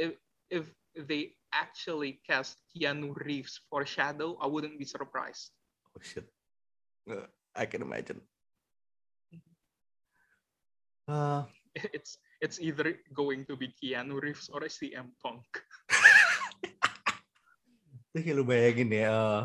[0.00, 0.16] if
[0.48, 5.50] if they actually cast Keanu Reeves for Shadow, I wouldn't be surprised.
[5.94, 6.26] Oh shit.
[7.10, 8.22] Uh, I can imagine.
[11.06, 11.44] Uh,
[11.90, 15.42] It's it's either going to be Keanu Reeves or CM Punk.
[18.14, 19.10] Kayak lu bayangin ya.
[19.10, 19.40] uh,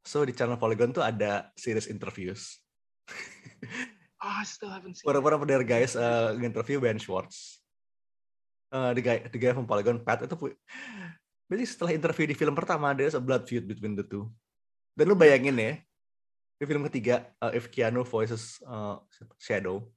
[0.00, 2.56] so di channel Polygon tuh ada series interviews.
[4.24, 5.04] Oh, I still haven't seen.
[5.04, 7.57] Of their guys uh, interview Ben Schwartz.
[8.68, 10.36] Uh, the guy the guy from Polygon Pat itu
[11.48, 14.28] Jadi setelah interview di film pertama there's a blood feud between the two.
[14.92, 15.80] Dan lu bayangin ya
[16.58, 19.00] di film ketiga uh, if Keanu voices uh,
[19.40, 19.88] Shadow,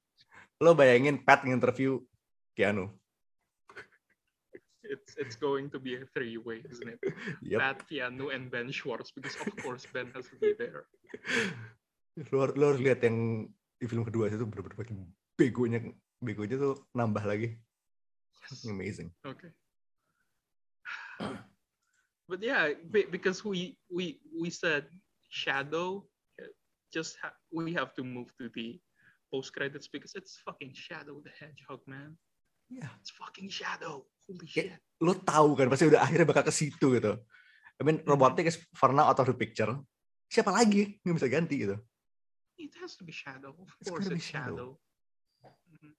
[0.62, 2.00] lo bayangin Pat nginterview
[2.56, 2.88] Keanu.
[4.88, 7.00] It's it's going to be a three way, isn't it?
[7.44, 7.58] Yep.
[7.60, 10.88] Pat, Keanu, and Ben Schwartz because of course Ben has to be there.
[12.32, 13.48] Lo, lo harus lihat yang
[13.80, 14.98] di film kedua itu bener-bener makin
[15.34, 15.78] begonya
[16.20, 17.56] begonya tuh nambah lagi.
[18.72, 19.10] Amazing.
[19.24, 19.50] Okay.
[22.30, 24.88] But yeah, be- because we we we said
[25.28, 26.06] Shadow,
[26.88, 28.80] just ha- we have to move to the
[29.28, 32.16] post credits because it's fucking Shadow the Hedgehog, man.
[32.72, 32.88] Iya.
[33.04, 34.08] It's fucking Shadow.
[34.24, 34.72] Holy shit.
[35.02, 37.20] Lo tahu kan pasti udah akhirnya bakal ke situ gitu.
[37.76, 39.68] I mean robotik is for now out of the picture.
[40.32, 41.76] Siapa lagi yang bisa ganti gitu?
[42.56, 43.52] It has to be Shadow.
[43.60, 44.78] Of It's course, be it's Shadow.
[45.42, 45.74] Shadow.
[45.76, 45.92] Mhm,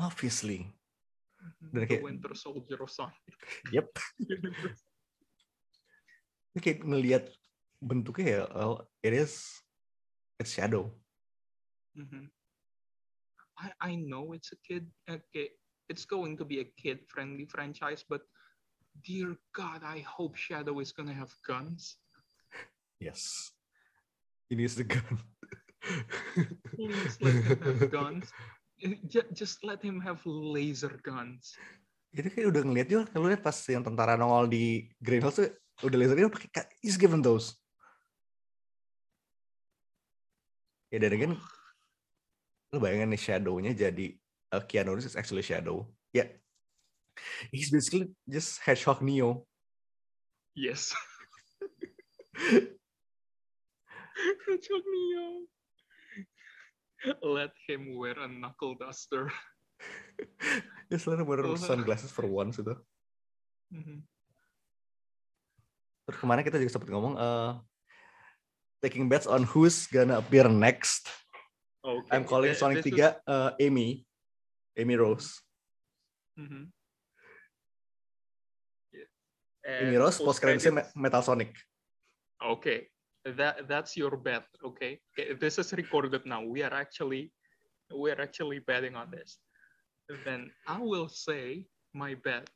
[0.00, 0.72] Obviously.
[1.72, 3.16] The kayak- Winter Soldier of Sonic.
[3.72, 3.88] Yep.
[6.50, 7.24] Ini kayak ngelihat
[7.80, 8.76] bentuknya ya,
[9.06, 9.62] it is
[10.36, 10.90] it's shadow.
[11.96, 12.28] Mhm.
[13.60, 14.88] I I know it's a kid.
[15.06, 15.54] Okay,
[15.88, 18.24] it's going to be a kid-friendly franchise, but
[19.04, 21.96] dear God, I hope Shadow is gonna have guns.
[23.00, 23.52] Yes.
[24.50, 25.16] He needs the gun.
[26.74, 28.28] Please let him have guns.
[28.80, 31.54] Uh, ju- Just let him have laser guns.
[32.10, 35.54] Itu kayak udah ngeliat juga, kalau lihat pas yang tentara nongol di Green Hills tuh
[35.86, 37.54] udah lasernya udah pakai ka- he's given those.
[40.90, 41.34] Ya dan again,
[42.74, 44.18] lu bayangin nih shadow-nya jadi
[44.50, 45.86] uh, Keanu Reeves is actually shadow.
[46.10, 46.26] Ya,
[47.54, 49.46] he's basically just Hedgehog Neo.
[50.58, 50.90] Yes.
[54.50, 55.46] Hedgehog Neo.
[57.24, 59.32] Let him wear a knuckle duster.
[60.92, 61.56] Dia selalu wear Oh.
[61.56, 62.76] sunglasses for once itu.
[63.72, 64.04] Mhm.
[66.04, 67.56] Terus kemarin kita juga sempat ngomong uh,
[68.84, 71.08] taking bets on who's gonna appear next.
[71.80, 72.12] Okay.
[72.12, 74.04] I'm calling uh, Sonic this 3 is- uh, Amy.
[74.76, 75.40] Amy Rose.
[76.36, 76.68] Mhm.
[78.92, 79.08] Yeah.
[79.88, 81.56] Amy Rose post Me- Metal Sonic.
[82.40, 82.88] Okay,
[83.24, 84.44] that that's your bet.
[84.64, 85.34] Okay, okay.
[85.34, 86.42] This is recorded now.
[86.42, 87.32] We are actually
[87.94, 89.38] we are actually betting on this.
[90.24, 92.48] Then I will say my bet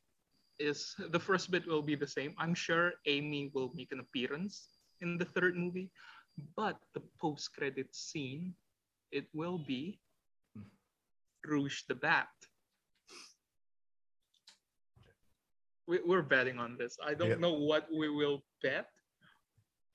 [0.59, 2.33] is the first bit will be the same.
[2.37, 4.67] I'm sure Amy will make an appearance
[5.01, 5.91] in the third movie,
[6.55, 8.55] but the post credit scene
[9.11, 9.99] it will be
[11.45, 12.27] Rouge the Bat.
[15.87, 16.97] We, we're betting on this.
[17.05, 17.39] I don't Yep.
[17.39, 18.89] know what we will bet,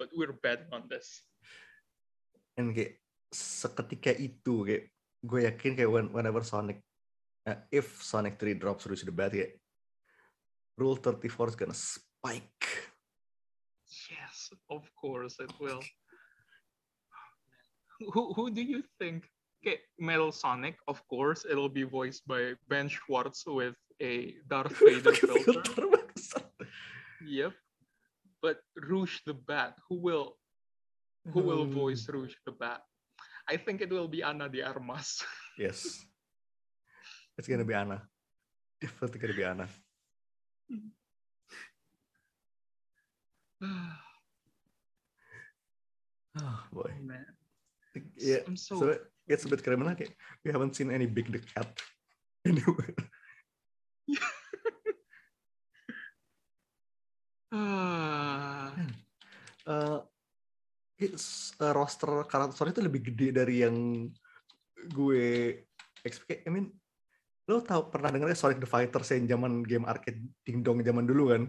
[0.00, 1.20] but we're betting on this.
[2.56, 2.96] Dan kayak
[3.28, 4.88] seketika itu kayak
[5.20, 6.80] gue yakin kayak when, whenever Sonic
[7.44, 9.52] uh, if Sonic 3 drops the Bat kayak
[10.80, 12.64] Rule 34 is gonna spike.
[14.08, 15.84] Yes, of course it will.
[18.16, 19.28] Who who do you think?
[19.60, 25.12] Okay, Metal Sonic, of course, it'll be voiced by Ben Schwartz with a Darth Vader
[25.12, 25.84] filter.
[27.20, 27.52] Yep.
[28.42, 30.37] But Rouge the Bat, who will
[31.33, 31.72] who will Hmm.
[31.76, 32.81] voice Rouge the Bat?
[33.48, 35.20] I think it will be Ana de Armas.
[35.59, 36.00] Yes.
[37.37, 38.00] It's gonna be Anna.
[38.81, 39.68] Definitely gonna be Anna.
[46.40, 46.92] Oh boy.
[47.03, 47.26] Man,
[48.16, 48.38] Yeah.
[48.46, 49.94] I'm so, So it's a bit criminal
[50.44, 51.80] we haven't seen any big the cat
[52.47, 52.95] anywhere.
[57.51, 58.70] Ah,
[59.66, 59.98] uh,
[60.98, 64.07] it's, uh, roster karakter itu lebih gede dari yang
[64.94, 65.59] gue
[66.07, 66.46] expect.
[66.46, 66.70] I mean,
[67.51, 71.05] lo tau pernah denger ya Sonic the Fighter yang zaman game arcade ding dong zaman
[71.05, 71.42] dulu kan?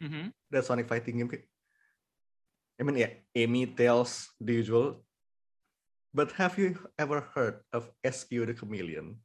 [0.00, 0.32] mhm.
[0.50, 1.46] Dan Sonic fighting game kayak
[2.80, 5.04] I mean ya, Amy, Tails, the usual.
[6.16, 9.20] But have you ever heard of Espio the Chameleon,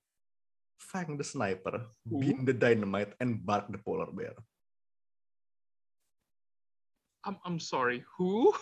[0.75, 2.19] Fang the Sniper, Who?
[2.19, 4.35] Bean the Dynamite, and Bark the Polar Bear?
[7.25, 8.05] I'm I'm sorry.
[8.17, 8.53] Who?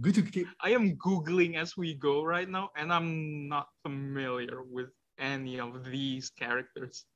[0.00, 4.60] gue juga kayak, I am googling as we go right now, and I'm not familiar
[4.68, 7.08] with any of these characters.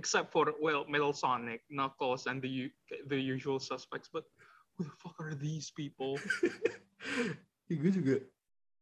[0.00, 2.72] except for well, Metal Sonic, Knuckles, and the
[3.12, 4.08] the usual suspects.
[4.08, 4.24] But
[4.76, 6.16] who the fuck are these people?
[7.70, 8.14] Ya, gue juga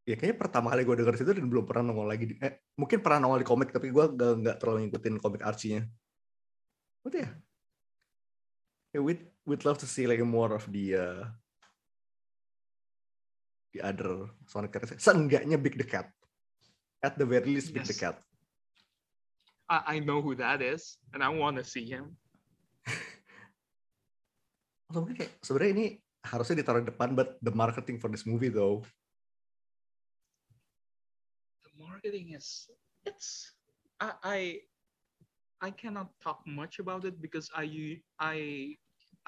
[0.08, 3.04] ya kayaknya pertama kali gue denger situ dan belum pernah nongol lagi di, eh, mungkin
[3.04, 5.84] pernah nongol di komik tapi gue gak, nggak terlalu ngikutin komik Archie-nya
[7.04, 7.28] What ya
[8.96, 9.04] yeah,
[9.48, 11.24] we'd love to see like more of the uh,
[13.72, 16.12] the other Sonic characters seenggaknya Big the Cat
[17.00, 18.04] at the very least Big the Yes.
[18.04, 18.20] Cat
[19.68, 22.16] I, I know who that is, and I want to see him.
[24.88, 25.86] Atau mungkin kayak sebenarnya ini
[26.24, 28.80] harusnya ditaruh di depan but the marketing for this movie though
[31.68, 32.72] The marketing is
[33.04, 33.52] it's
[34.00, 34.38] I I,
[35.60, 38.72] I cannot talk much about it because I I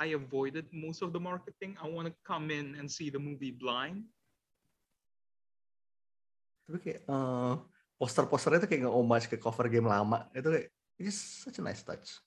[0.01, 1.77] I avoided most of the marketing.
[1.77, 4.09] I want to come in and see the movie blind.
[6.71, 7.55] tapi kayak eh,
[7.99, 10.71] poster-posternya tuh kayak nge-homage ke cover game lama itu kayak
[11.03, 12.23] it's such a nice touch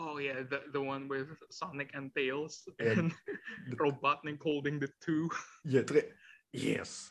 [0.00, 3.00] Oh yeah, the the one with Sonic and Tails Yeah.
[3.00, 3.12] and
[3.80, 5.28] Robotnik holding the two.
[5.64, 6.08] Iya itu kayak
[6.52, 7.08] yes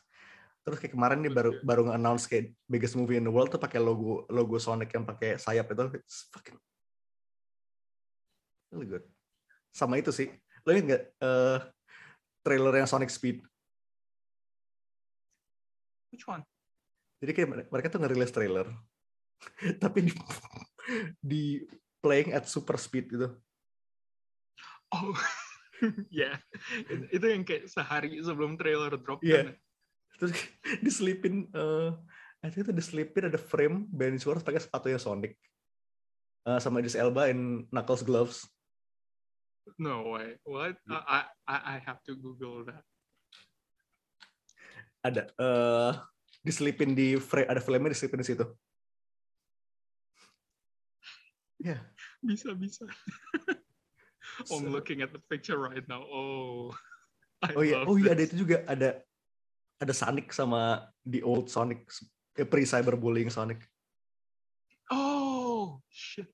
[0.65, 3.81] terus kayak kemarin nih baru baru nge-announce kayak biggest movie in the world tuh pakai
[3.81, 6.57] logo logo Sonic yang pakai sayap itu it's fucking
[8.69, 9.05] really good
[9.69, 10.29] sama itu sih
[10.65, 11.59] lo ingat nggak eh
[12.41, 13.41] trailer yang Sonic Speed
[16.09, 16.41] Which one?
[17.19, 18.65] jadi kayak mere- mereka tuh ngerilis trailer
[19.83, 20.13] tapi di,
[21.21, 21.43] di
[21.99, 23.29] playing at super speed gitu
[24.89, 25.13] Oh
[26.11, 26.41] yeah,
[26.89, 29.21] It- itu yang kayak sehari sebelum trailer drop.
[29.21, 29.37] Iya.
[29.45, 29.47] kan?
[30.17, 30.33] terus
[30.85, 31.45] diselipin
[32.41, 35.37] I think itu diselipin ada frame Ben Schwartz pakai sepatunya Sonic
[36.39, 38.47] Eh, sama Idris Elba in Knuckles gloves
[39.77, 40.39] No way.
[40.47, 40.79] What?
[40.89, 41.03] Yeah.
[41.05, 42.81] I, I I have to Google that.
[44.99, 45.91] ada eh
[46.43, 48.43] diselipin di frame ada frame diselipin di situ
[51.59, 51.79] ya
[52.19, 52.83] Bisa bisa.
[54.51, 56.03] Oh, I'm So- looking at the picture right now.
[56.03, 56.75] Oh.
[57.39, 58.99] I oh iya oh iya ada itu juga ada
[59.79, 61.87] ada Sonic sama the old Sonic
[62.35, 63.63] eh, pre cyberbullying Sonic
[64.91, 66.27] Oh shit.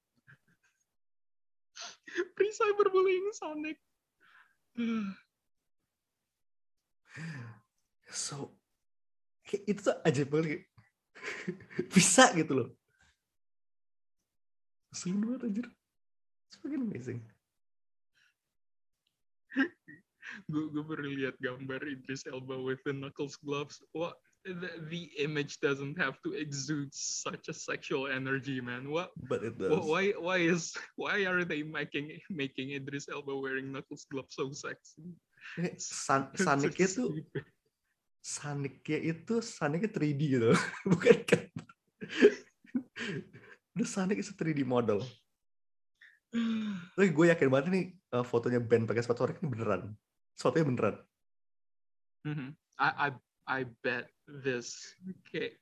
[2.16, 3.78] Pre cyberbullying Sonic.
[8.12, 8.52] so
[9.48, 10.68] itu tuh ajaib banget
[11.96, 12.70] bisa gitu loh
[14.92, 15.68] Sering banget anjir
[16.48, 17.24] It's fucking amazing
[20.52, 23.80] gue gue baru lihat gambar Idris Elba with the Knuckles gloves.
[23.96, 28.90] What the, the image doesn't have to exude such a sexual energy, man.
[28.94, 29.10] What?
[29.18, 30.04] but it does wh- Why?
[30.14, 30.78] Why is?
[30.96, 35.18] Why are they making making Idris Elba wearing Knuckles gloves so sexy?
[35.58, 37.46] Kayak San- so tuh stupid.
[38.26, 40.50] Sonicnya itu Sonicnya 3D gitu
[40.90, 41.46] bukan kan
[43.78, 45.06] The Sonic is a 3D model
[46.98, 47.86] Tapi gue yakin banget nih
[48.18, 49.94] uh, fotonya Ben pakai sepatu Sonic ini beneran
[50.34, 50.96] sepatunya beneran
[52.26, 52.58] Mhm.
[52.82, 53.10] I, I
[53.46, 54.96] I bet this.
[55.26, 55.58] Okay.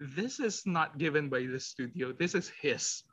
[0.00, 2.10] This is not given by the studio.
[2.14, 3.06] This is his.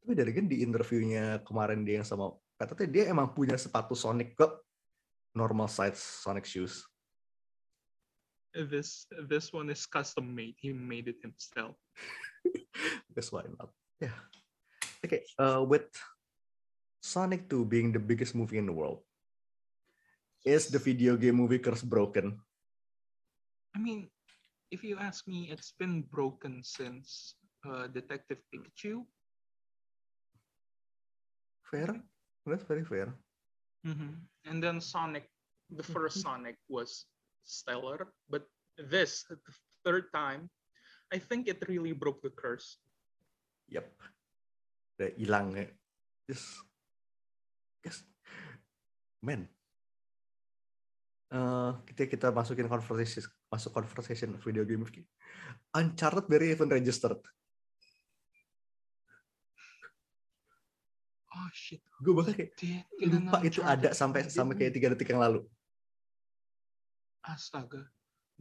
[0.00, 4.32] tapi dari kan di interviewnya kemarin dia yang sama katanya dia emang punya sepatu Sonic
[4.34, 4.64] kok
[5.36, 6.90] normal size Sonic shoes
[8.50, 10.58] This this one is custom made.
[10.58, 11.78] He made it himself.
[13.14, 13.70] Guess why not?
[14.02, 14.16] Yeah.
[15.06, 15.22] Okay.
[15.38, 15.86] Uh, with
[16.98, 19.06] Sonic 2 being the biggest movie in the world,
[20.42, 22.42] is the video game movie curse broken?
[23.74, 24.10] I mean,
[24.70, 27.34] if you ask me, it's been broken since
[27.66, 29.06] uh, Detective Pikachu.
[31.70, 32.02] Fair.
[32.46, 33.14] That's very fair.
[33.86, 34.26] Mhm.
[34.44, 35.30] And then Sonic,
[35.70, 37.06] the first Sonic was
[37.44, 38.44] stellar, but
[38.76, 39.38] this, the
[39.84, 40.50] third time,
[41.12, 42.78] I think it really broke the curse.
[43.70, 43.86] Yep.
[44.98, 45.66] Udah hilang ya.
[46.26, 46.46] Just,
[47.86, 48.02] just,
[49.22, 49.46] man.
[51.30, 54.86] Uh, kita kita masukin conversation masuk conversation video game
[55.74, 57.18] Uncharted very even registered.
[61.30, 61.78] Oh shit!
[62.02, 65.46] Gue bahkan kayak lupa itu ada sampai sampai kayak tiga detik yang lalu.
[67.22, 67.86] Astaga,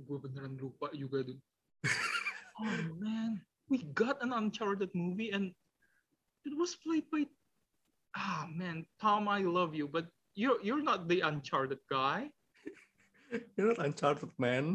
[0.01, 1.37] gue beneran lupa juga tuh.
[2.65, 5.53] oh man, we got an Uncharted movie and
[6.49, 7.29] it was played by.
[8.17, 12.33] Ah man, Tom, I love you, but you're you're not the Uncharted guy.
[13.53, 14.73] You're not Uncharted man.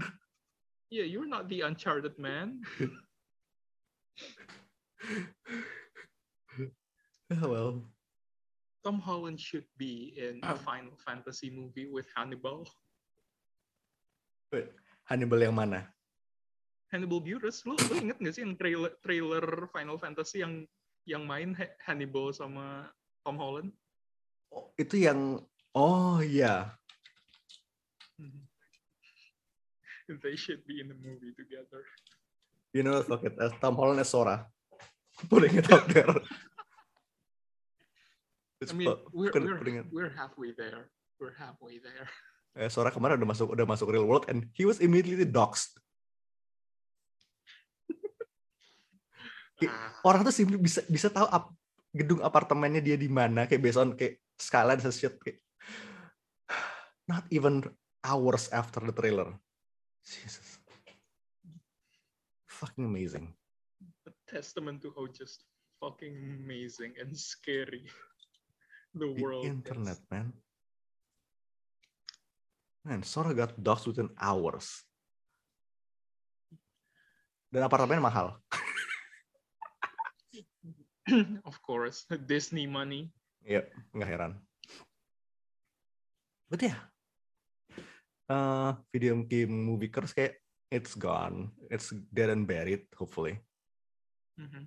[0.90, 2.60] Yeah, you're not the Uncharted man.
[7.32, 7.82] Oh, well,
[8.84, 12.68] Tom Holland should be in a Final Fantasy movie with Hannibal.
[14.52, 14.70] wait,
[15.08, 15.88] Hannibal yang mana?
[16.92, 17.66] Hannibal Buress.
[17.66, 20.62] Lu lu inget gak sih yang trailer trailer Final Fantasy yang
[21.10, 22.86] yang main Ha- Hannibal sama
[23.26, 23.74] Tom Holland?
[24.54, 25.42] Oh, itu yang
[25.74, 26.70] oh iya.
[30.24, 31.84] They should be in the movie together.
[32.74, 33.38] You know, fuck it.
[33.38, 34.44] Uh, Tom Holland as Sora.
[35.30, 36.10] Putting it out there.
[38.64, 40.88] I mean, we're we're, we're halfway there.
[41.20, 42.08] We're halfway there.
[42.56, 45.28] Eh, Sora kemarin udah masuk udah masuk real world and he was immediately.
[49.54, 49.90] Kayak, Ah.
[50.02, 51.54] orang tuh simply bisa bisa tahu ap-
[51.94, 55.38] gedung apartemennya dia di mana kayak based on kayak skyline and shit kayak
[57.10, 57.62] not even
[58.02, 59.30] hours after the trailer.
[60.04, 60.60] Jesus.
[62.46, 63.34] Fucking amazing.
[64.06, 65.44] A testament to how just
[65.80, 67.88] fucking amazing and scary
[68.94, 70.06] the The world internet, is.
[70.12, 70.32] man.
[72.84, 74.84] Man, Sora got doxxed within hours.
[77.50, 78.36] Dan apartemen mahal.
[81.48, 83.08] of course, Disney money.
[83.44, 84.32] Iya, nggak heran.
[86.50, 86.76] But yeah,
[88.28, 90.38] uh, video game movie curse kayak
[90.72, 93.38] it's gone, it's dead and buried, hopefully.
[94.40, 94.66] Mhm.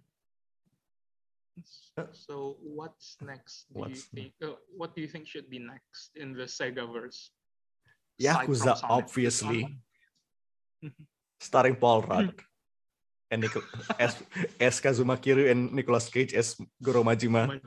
[1.97, 3.65] Uh, So what's next?
[3.73, 4.37] Do you what's think?
[4.37, 7.33] Uh, what do you think should be next in the Segaverse?
[8.21, 9.65] Yakuza, obviously,
[10.85, 11.05] Mhm.
[11.41, 12.33] starring Paul Rudd
[13.33, 13.43] and
[13.99, 14.17] as,
[14.61, 17.49] as Kazuma Kiryu and Nicolas Cage as Goro Majima.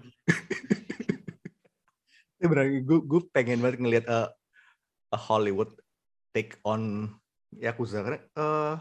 [2.41, 4.33] Benar, gue gue pengen banget ngelihat a,
[5.11, 5.71] a Hollywood
[6.31, 7.11] take on
[7.51, 8.77] Yakuza karena eh,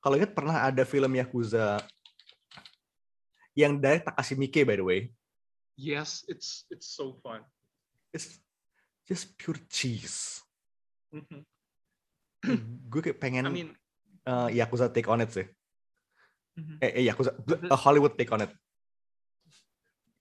[0.00, 1.84] kalau ingat pernah ada film Yakuza
[3.56, 5.00] yang dari Takashi Miike by the way.
[5.76, 7.44] Yes, it's it's so fun.
[8.12, 8.40] It's
[9.04, 10.40] just pure cheese.
[11.12, 11.44] Mhm.
[12.92, 13.70] gue kayak pengen I mean,
[14.24, 15.46] eh, Yakuza take on it sih.
[16.56, 16.80] mhm.
[16.80, 17.36] Eh, eh Yakuza,
[17.68, 18.52] a Hollywood take on it.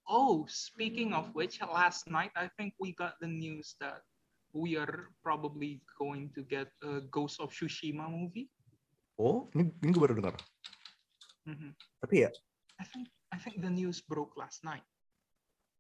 [0.06, 4.06] oh, speaking of which, last night I think we got the news that
[4.56, 8.48] we are probably going to get a Ghost of Tsushima movie.
[9.20, 10.36] Oh, ini ini gue baru dengar.
[11.44, 11.76] Mhm.
[12.00, 12.32] Tapi ya,
[12.80, 14.84] I think I think the news broke last night.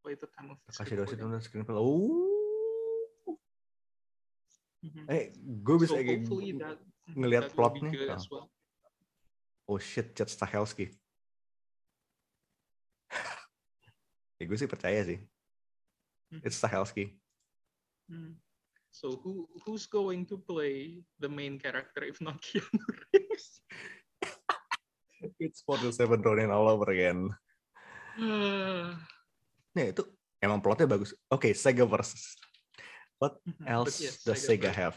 [0.03, 1.32] By the time of Doshi recording.
[1.32, 1.76] tuh screenplay.
[1.80, 3.39] Oh,
[4.86, 5.03] Mhm.
[5.09, 6.28] eh, gue bisa so kayak
[6.61, 6.78] that
[7.15, 7.89] ngelihat that plotnya.
[8.11, 8.19] ah.
[8.19, 8.51] as well.
[9.65, 10.93] Oh shit, Chad Stahelski.
[14.38, 15.17] ya gue sih percaya sih.
[16.43, 17.15] It's Stahelski.
[18.11, 18.38] Hmm.
[18.95, 22.79] So who who's going to play the main character if not Keanu
[23.11, 23.59] Reeves?
[25.35, 27.27] It's for the seven Ronin all over again.
[28.15, 28.95] Uh,
[29.75, 30.07] Nah itu
[30.39, 31.11] emang plotnya bagus.
[31.27, 32.39] Oke, Sega versus.
[33.19, 34.95] What else yes, does Sega versus- have?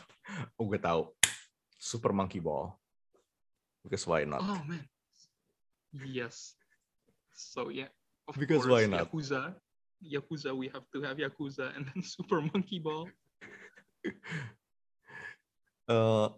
[0.54, 1.10] Oh gue tahu.
[1.74, 2.70] Super Monkey Ball.
[3.82, 4.38] Because why not?
[4.46, 4.86] Oh man.
[6.06, 6.54] Yes.
[7.34, 7.90] So yeah.
[8.30, 9.10] Of Because course, why not?
[9.10, 9.58] Yakuza.
[9.98, 13.10] Yakuza, we have to have Yakuza and then Super Monkey Ball.
[15.88, 16.28] Eh,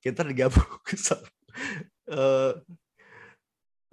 [0.00, 0.64] kita digabung
[0.96, 1.28] sama
[2.08, 2.52] eh,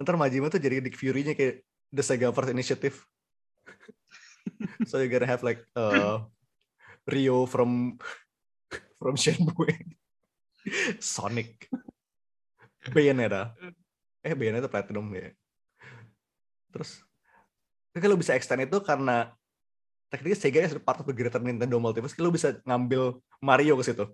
[0.00, 1.60] ntar Majima tuh jadi Dick Fury-nya kayak
[1.92, 2.96] the Sega First Initiative.
[4.88, 6.24] so you're gonna have like uh,
[7.04, 8.00] Rio from
[8.96, 9.76] from Shenmue,
[10.98, 11.68] Sonic,
[12.90, 13.52] Bayonetta,
[14.24, 15.30] eh Bayonetta Platinum ya.
[16.72, 17.04] Terus
[17.92, 19.36] kalau bisa extend itu karena
[20.08, 24.04] tekniknya Sega is part of the greater Nintendo multiverse, lo bisa ngambil Mario ke situ.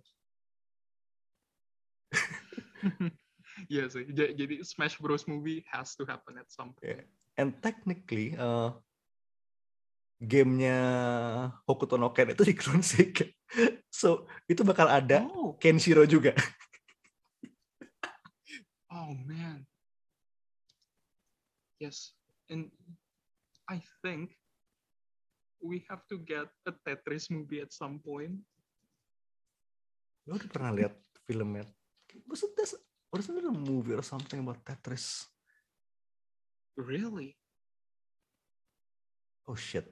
[3.70, 4.04] Iya sih.
[4.12, 7.00] Ja- Jadi Smash Bros movie has to happen at some point.
[7.00, 7.06] Yeah.
[7.38, 8.74] And technically, uh,
[10.18, 10.78] gamenya
[11.62, 13.30] Hokuto no Ken itu dikeluarin Sega.
[13.88, 16.34] So, itu bakal ada Oh, Kenshiro juga.
[18.94, 19.62] oh man.
[21.78, 22.10] Yes.
[22.50, 22.74] And
[23.70, 24.34] I think
[25.64, 28.36] we have to get a Tetris movie at some point.
[30.28, 30.92] Lo udah pernah lihat
[31.24, 31.64] filmnya?
[32.28, 32.76] Wasn't this,
[33.08, 35.24] wasn't there a movie or something about Tetris?
[36.76, 37.32] Really?
[39.48, 39.88] Oh shit.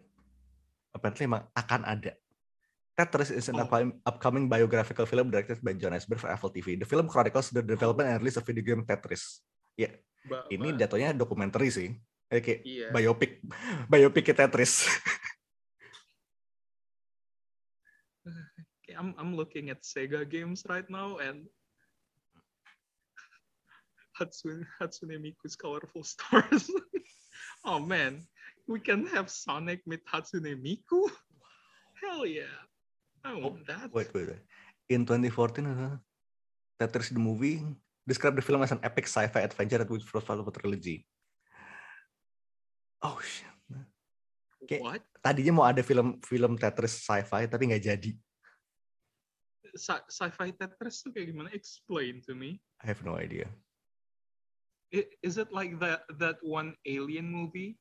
[0.92, 2.12] Apparently emang akan ada.
[2.92, 3.64] Tetris is an Oh.
[4.04, 6.76] upcoming, biographical film directed by John Esber for Apple TV.
[6.76, 9.40] The film chronicles the development and release of video game Tetris.
[9.72, 9.88] Ya,
[10.28, 11.96] Ba- ini jatuhnya dokumenter sih.
[12.28, 12.86] Kayak Iya.
[12.92, 13.40] biopic,
[13.92, 14.84] biopic Tetris.
[17.92, 18.11] Okay,
[18.98, 21.46] I'm I'm looking at Sega games right now and
[24.18, 26.68] Hatsune Hatsune Miku's Colorful Stars.
[27.64, 28.20] oh man,
[28.68, 31.08] we can have Sonic with Hatsune Miku.
[32.02, 32.58] Hell yeah,
[33.24, 33.92] I want that.
[33.92, 34.44] Wait, wait, wait.
[34.90, 35.96] In 2014, uh,
[36.78, 37.64] Tetris the movie
[38.06, 41.06] describe the film as an epic sci-fi adventure with follows a trilogy.
[43.02, 43.51] Oh shit.
[44.62, 45.02] Kayak What?
[45.18, 48.10] tadinya mau ada film-film Tetris sci-fi tapi nggak jadi.
[49.74, 51.48] Sci- sci-fi Tetris tuh kayak gimana?
[51.50, 52.62] Explain to me.
[52.82, 53.50] I have no idea.
[55.24, 57.80] Is it like that that one alien movie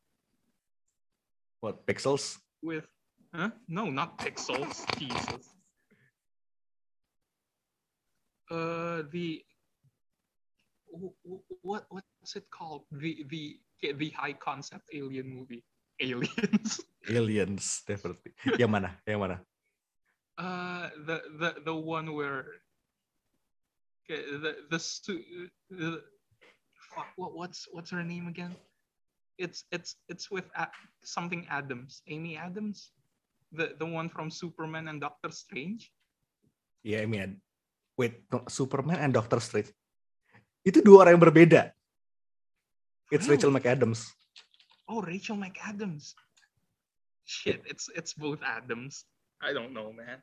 [1.60, 2.40] What pixels?
[2.64, 2.88] with?
[3.36, 3.52] Huh?
[3.68, 4.82] No, not pixels.
[4.98, 5.46] Jesus.
[8.50, 9.44] Uh, the
[10.90, 12.84] wh- wh- what what's it called?
[12.92, 15.64] The the the high concept alien movie.
[16.02, 16.82] Aliens.
[17.10, 18.34] Aliens, definitely.
[18.58, 18.90] Yang mana?
[19.06, 19.38] Yang mana?
[20.42, 22.58] Uh, the the the one where
[24.04, 24.80] okay, the the,
[25.70, 25.90] the
[26.90, 28.58] fuck what what's what's her name again?
[29.38, 30.74] It's it's it's with A-
[31.06, 32.92] something Adams, Amy Adams,
[33.54, 35.94] the the one from Superman and Doctor Strange.
[36.82, 37.38] Ya, I mean,
[37.98, 39.70] wait, no, Superman and Doctor Strange.
[40.66, 41.62] Itu dua orang yang berbeda.
[43.14, 43.38] It's Really?
[43.38, 44.10] Rachel McAdams.
[44.92, 46.12] Oh, Rachel McAdams.
[47.24, 49.08] Shit, it's it's both Adams.
[49.40, 50.20] I don't know, man.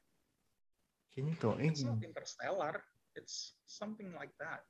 [1.40, 2.84] Tuh, eh, It's not Interstellar.
[3.16, 4.62] It's something like that.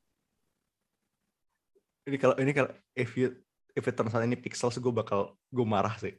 [2.09, 3.37] ini kalau ini kalau if you
[3.77, 6.15] if it turns out ini pixels, gue bakal gue marah sih.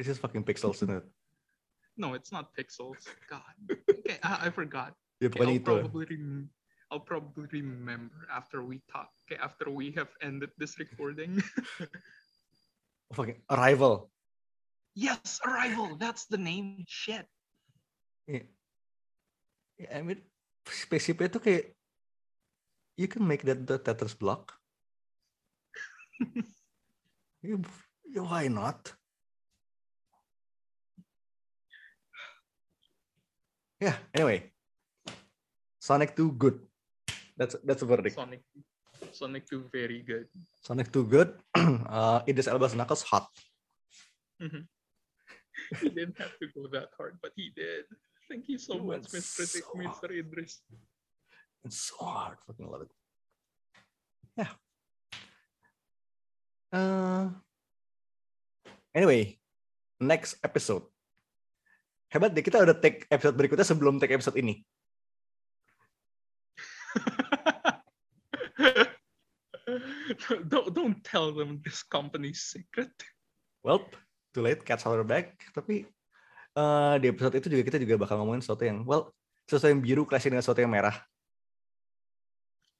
[0.00, 1.04] This is fucking pixels, isn't it?
[2.00, 3.04] No, it's not Pixels.
[3.28, 3.52] God.
[4.02, 4.96] Okay, I, I forgot.
[5.20, 5.74] Ya Okay, pokoknya I'll itu.
[5.76, 6.48] probably rem-
[6.92, 9.08] I'll probably remember after we talk.
[9.24, 11.40] Okay, after we have ended this recording.
[13.12, 14.08] Oh, fucking Arrival.
[14.96, 16.00] yes, Arrival.
[16.00, 16.80] That's the name.
[16.88, 17.28] Shit.
[18.24, 18.40] Ya,
[19.76, 20.24] ya, I mean,
[20.64, 21.76] spaceship itu kayak
[22.96, 24.56] you can make that the Tetris block.
[27.44, 27.58] Ya,
[28.08, 28.96] ya, why not?
[33.76, 34.48] Yeah, anyway.
[35.82, 36.62] Sonic 2 good.
[37.36, 38.16] That's that's a verdict.
[38.16, 38.42] Sonic.
[39.10, 40.30] Sonic 2 very good.
[40.62, 41.34] Sonic 2 good.
[41.90, 43.26] uh, Idris Elba's Knuckles hot.
[44.38, 44.66] Mhm.
[45.80, 47.86] he didn't have to go that hard, but he did.
[48.30, 49.44] Thank you so He much, Mr.
[49.44, 50.08] so Mr.
[50.10, 50.62] Idris.
[51.64, 52.38] It's so hard.
[52.46, 52.92] Fucking love it.
[54.38, 54.52] Yeah.
[56.72, 57.28] Uh,
[58.96, 59.36] anyway,
[60.00, 60.88] next episode.
[62.12, 64.64] Hebat deh, kita udah take episode berikutnya sebelum take episode ini.
[70.52, 72.92] don't don't tell them this company's secret.
[73.62, 73.86] Well,
[74.34, 75.38] too late, cats are back.
[75.54, 75.86] Tapi
[76.56, 79.14] eh, di episode itu juga kita juga bakal ngomongin sesuatu yang, well,
[79.46, 80.96] sesuatu yang biru clash dengan sesuatu yang merah.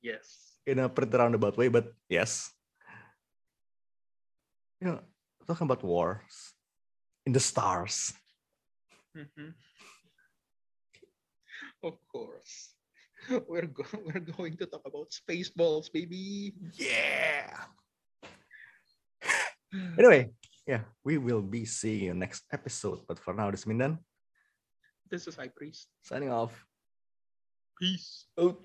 [0.02, 0.58] Yes.
[0.66, 2.50] In a pretty roundabout way, but yes.
[4.82, 4.98] You know,
[5.46, 6.54] talking about wars
[7.22, 8.10] in the stars.
[9.14, 9.54] Mhm.
[11.82, 12.71] Of course.
[13.48, 16.54] We're go- we're going to talk about spaceballs, baby.
[16.74, 17.50] Yeah.
[19.98, 20.28] Anyway,
[20.68, 23.00] yeah, we will be seeing you next episode.
[23.08, 23.98] But for now, this is Mindan
[25.10, 25.88] This is High Priest.
[26.04, 26.52] signing off.
[27.80, 28.26] Peace.
[28.38, 28.62] Out.